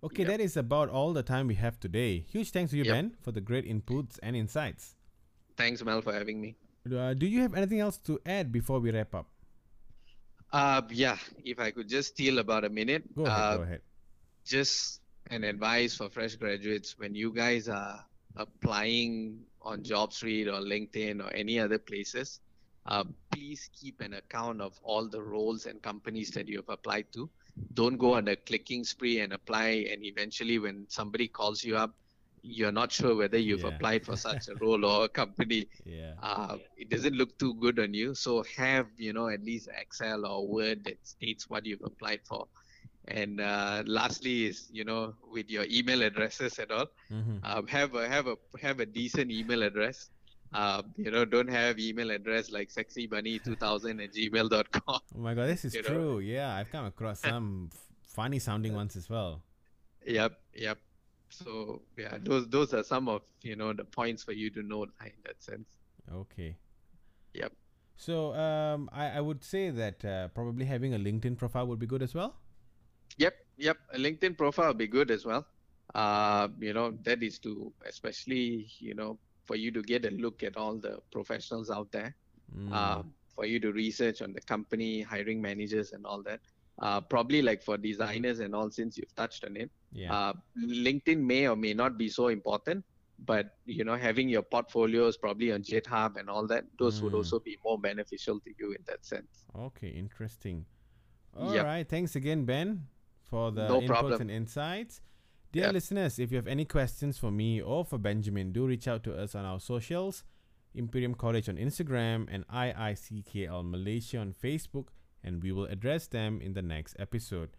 Okay, 0.02 0.22
Yep. 0.22 0.28
that 0.28 0.40
is 0.40 0.56
about 0.56 0.88
all 0.88 1.12
the 1.12 1.22
time 1.22 1.46
we 1.46 1.56
have 1.56 1.78
today. 1.78 2.24
Huge 2.30 2.50
thanks 2.50 2.70
to 2.70 2.76
you, 2.78 2.84
Yep. 2.84 2.94
Ben, 2.94 3.16
for 3.20 3.32
the 3.32 3.40
great 3.40 3.66
inputs 3.66 4.18
and 4.22 4.34
insights. 4.36 4.94
Thanks, 5.56 5.84
Mel, 5.84 6.00
for 6.00 6.12
having 6.12 6.40
me. 6.40 6.56
Uh, 6.90 7.12
do 7.12 7.26
you 7.26 7.40
have 7.42 7.52
anything 7.54 7.80
else 7.80 7.98
to 7.98 8.18
add 8.24 8.50
before 8.50 8.80
we 8.80 8.90
wrap 8.90 9.14
up? 9.14 9.28
Uh, 10.52 10.82
yeah, 10.90 11.16
if 11.44 11.58
I 11.58 11.70
could 11.70 11.88
just 11.88 12.08
steal 12.10 12.38
about 12.38 12.64
a 12.64 12.68
minute. 12.68 13.04
Go 13.14 13.24
ahead. 13.24 13.40
uh, 13.40 13.56
go 13.56 13.62
ahead. 13.62 13.80
just 14.44 15.00
an 15.30 15.44
advice 15.44 15.96
for 15.96 16.08
fresh 16.10 16.34
graduates 16.34 16.98
when 16.98 17.14
you 17.14 17.32
guys 17.32 17.68
are 17.68 18.04
applying 18.36 19.38
on 19.62 19.82
JobStreet 19.82 20.46
or 20.46 20.60
LinkedIn 20.60 21.24
or 21.24 21.32
any 21.34 21.58
other 21.60 21.78
places, 21.78 22.40
uh, 22.86 23.04
please 23.30 23.70
keep 23.78 24.00
an 24.00 24.14
account 24.14 24.60
of 24.60 24.78
all 24.82 25.06
the 25.06 25.22
roles 25.22 25.66
and 25.66 25.80
companies 25.82 26.30
that 26.32 26.48
you 26.48 26.56
have 26.56 26.68
applied 26.68 27.06
to. 27.12 27.28
Don't 27.74 27.96
go 27.96 28.14
on 28.14 28.28
a 28.28 28.36
clicking 28.36 28.84
spree 28.84 29.20
and 29.20 29.32
apply, 29.32 29.86
and 29.92 30.04
eventually, 30.04 30.58
when 30.58 30.86
somebody 30.88 31.28
calls 31.28 31.62
you 31.62 31.76
up, 31.76 31.94
you're 32.42 32.72
not 32.72 32.90
sure 32.92 33.14
whether 33.16 33.38
you've 33.38 33.60
Yeah. 33.62 33.68
applied 33.68 34.04
for 34.04 34.16
such 34.16 34.48
a 34.48 34.54
role 34.60 34.84
or 34.84 35.04
a 35.04 35.08
company. 35.08 35.68
Yeah. 35.84 36.14
Uh, 36.22 36.56
it 36.76 36.88
doesn't 36.90 37.14
look 37.14 37.38
too 37.38 37.54
good 37.54 37.78
on 37.78 37.94
you. 37.94 38.14
So 38.14 38.44
have 38.56 38.86
you 38.96 39.12
know 39.12 39.28
at 39.28 39.42
least 39.42 39.68
Excel 39.76 40.26
or 40.26 40.46
Word 40.46 40.84
that 40.84 40.98
states 41.06 41.48
what 41.48 41.66
you've 41.66 41.82
applied 41.84 42.20
for. 42.24 42.46
And 43.08 43.40
uh, 43.40 43.82
lastly 43.86 44.46
is 44.46 44.68
you 44.70 44.84
know 44.84 45.14
with 45.32 45.50
your 45.50 45.64
email 45.70 46.02
addresses 46.02 46.58
and 46.58 46.70
all, 46.70 46.86
hmm 47.08 47.38
um, 47.42 47.66
have 47.66 47.94
a 47.94 48.08
have 48.08 48.26
a 48.26 48.36
have 48.60 48.80
a 48.80 48.86
decent 48.86 49.30
email 49.30 49.62
address. 49.62 50.10
Uh, 50.52 50.82
you 50.96 51.10
know, 51.12 51.24
don't 51.24 51.48
have 51.48 51.78
email 51.78 52.10
address 52.10 52.50
like 52.50 52.70
sexybunny2000 52.70 54.02
at 54.04 54.12
gmail.com. 54.12 55.00
Oh 55.16 55.18
my 55.18 55.34
god, 55.34 55.48
this 55.48 55.64
is 55.64 55.74
You 55.74 55.82
know? 55.82 55.88
true. 55.88 56.18
Yeah, 56.18 56.54
I've 56.54 56.70
come 56.72 56.86
across 56.86 57.20
some 57.20 57.70
funny 58.02 58.38
sounding 58.40 58.74
ones 58.74 58.96
as 58.96 59.08
well. 59.08 59.42
Yep, 60.06 60.32
yep. 60.54 60.78
So 61.30 61.82
yeah, 61.96 62.18
those 62.20 62.48
those 62.48 62.74
are 62.74 62.82
some 62.82 63.08
of 63.08 63.22
you 63.42 63.56
know 63.56 63.72
the 63.72 63.84
points 63.84 64.22
for 64.22 64.32
you 64.32 64.50
to 64.50 64.62
note 64.62 64.90
in 65.04 65.12
that 65.24 65.42
sense. 65.42 65.68
Okay. 66.12 66.56
Yep. 67.34 67.52
So 67.96 68.34
um, 68.34 68.88
I, 68.92 69.10
I 69.10 69.20
would 69.20 69.44
say 69.44 69.70
that 69.70 70.04
uh, 70.04 70.28
probably 70.28 70.64
having 70.64 70.94
a 70.94 70.98
LinkedIn 70.98 71.36
profile 71.36 71.66
would 71.66 71.78
be 71.78 71.86
good 71.86 72.02
as 72.02 72.14
well. 72.14 72.34
Yep, 73.18 73.34
yep. 73.58 73.76
A 73.92 73.98
LinkedIn 73.98 74.36
profile 74.36 74.68
would 74.68 74.78
be 74.78 74.88
good 74.88 75.10
as 75.10 75.24
well. 75.24 75.46
Uh, 75.94 76.48
you 76.58 76.72
know, 76.72 76.92
that 77.02 77.22
is 77.22 77.38
to 77.40 77.72
especially 77.86 78.68
you 78.78 78.94
know 78.94 79.18
for 79.46 79.56
you 79.56 79.70
to 79.70 79.82
get 79.82 80.04
a 80.04 80.10
look 80.10 80.42
at 80.42 80.56
all 80.56 80.76
the 80.76 80.98
professionals 81.12 81.70
out 81.70 81.90
there. 81.92 82.14
Mm. 82.56 82.72
Uh, 82.72 83.02
for 83.34 83.46
you 83.46 83.60
to 83.60 83.72
research 83.72 84.20
on 84.22 84.32
the 84.32 84.40
company, 84.40 85.00
hiring 85.00 85.40
managers, 85.40 85.92
and 85.92 86.04
all 86.04 86.22
that. 86.22 86.40
Uh, 86.80 87.00
probably 87.00 87.42
like 87.42 87.62
for 87.62 87.76
designers 87.76 88.40
and 88.40 88.54
all, 88.54 88.70
since 88.70 88.96
you've 88.96 89.14
touched 89.14 89.44
on 89.44 89.54
it, 89.56 89.70
Yeah. 89.92 90.14
uh, 90.14 90.32
LinkedIn 90.56 91.18
may 91.20 91.46
or 91.46 91.54
may 91.56 91.74
not 91.74 91.98
be 91.98 92.08
so 92.08 92.28
important, 92.28 92.84
but 93.26 93.58
you 93.66 93.84
know, 93.84 93.96
having 93.96 94.30
your 94.30 94.40
portfolios 94.42 95.18
probably 95.18 95.52
on 95.52 95.62
GitHub 95.62 96.16
and 96.16 96.30
all 96.30 96.46
that, 96.46 96.64
those 96.78 97.02
would 97.02 97.12
Mm. 97.12 97.16
also 97.20 97.38
be 97.38 97.58
more 97.62 97.78
beneficial 97.78 98.40
to 98.40 98.50
you 98.58 98.72
in 98.72 98.82
that 98.86 99.04
sense. 99.04 99.44
Okay, 99.54 99.88
interesting. 99.88 100.64
All 101.36 101.52
right, 101.54 101.78
Yep. 101.84 101.88
thanks 101.88 102.16
again, 102.16 102.46
Ben, 102.46 102.88
for 103.24 103.50
the 103.52 103.68
No 103.68 103.80
inputs 103.80 103.86
problem. 103.86 104.20
and 104.22 104.30
insights. 104.30 105.02
Dear 105.52 105.64
Yeah. 105.64 105.72
listeners, 105.72 106.18
if 106.18 106.30
you 106.32 106.36
have 106.36 106.46
any 106.48 106.64
questions 106.64 107.18
for 107.18 107.30
me 107.30 107.60
or 107.60 107.84
for 107.84 107.98
Benjamin, 107.98 108.52
do 108.52 108.66
reach 108.66 108.88
out 108.88 109.02
to 109.04 109.12
us 109.14 109.34
on 109.34 109.44
our 109.44 109.60
socials 109.60 110.24
Imperium 110.72 111.14
College 111.14 111.48
on 111.48 111.56
Instagram 111.56 112.26
and 112.30 112.46
IICKL 112.48 113.62
Malaysia 113.68 114.18
on 114.18 114.32
Facebook, 114.32 114.88
and 115.22 115.42
we 115.42 115.52
will 115.52 115.66
address 115.66 116.06
them 116.06 116.40
in 116.40 116.54
the 116.54 116.62
next 116.62 116.96
episode. 116.98 117.50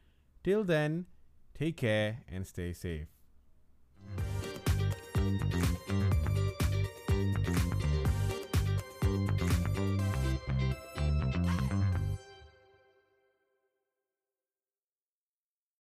Till 0.44 0.64
then, 0.64 1.06
take 1.58 1.78
care 1.78 2.20
and 2.28 2.46
stay 2.46 2.74
safe. 2.74 3.08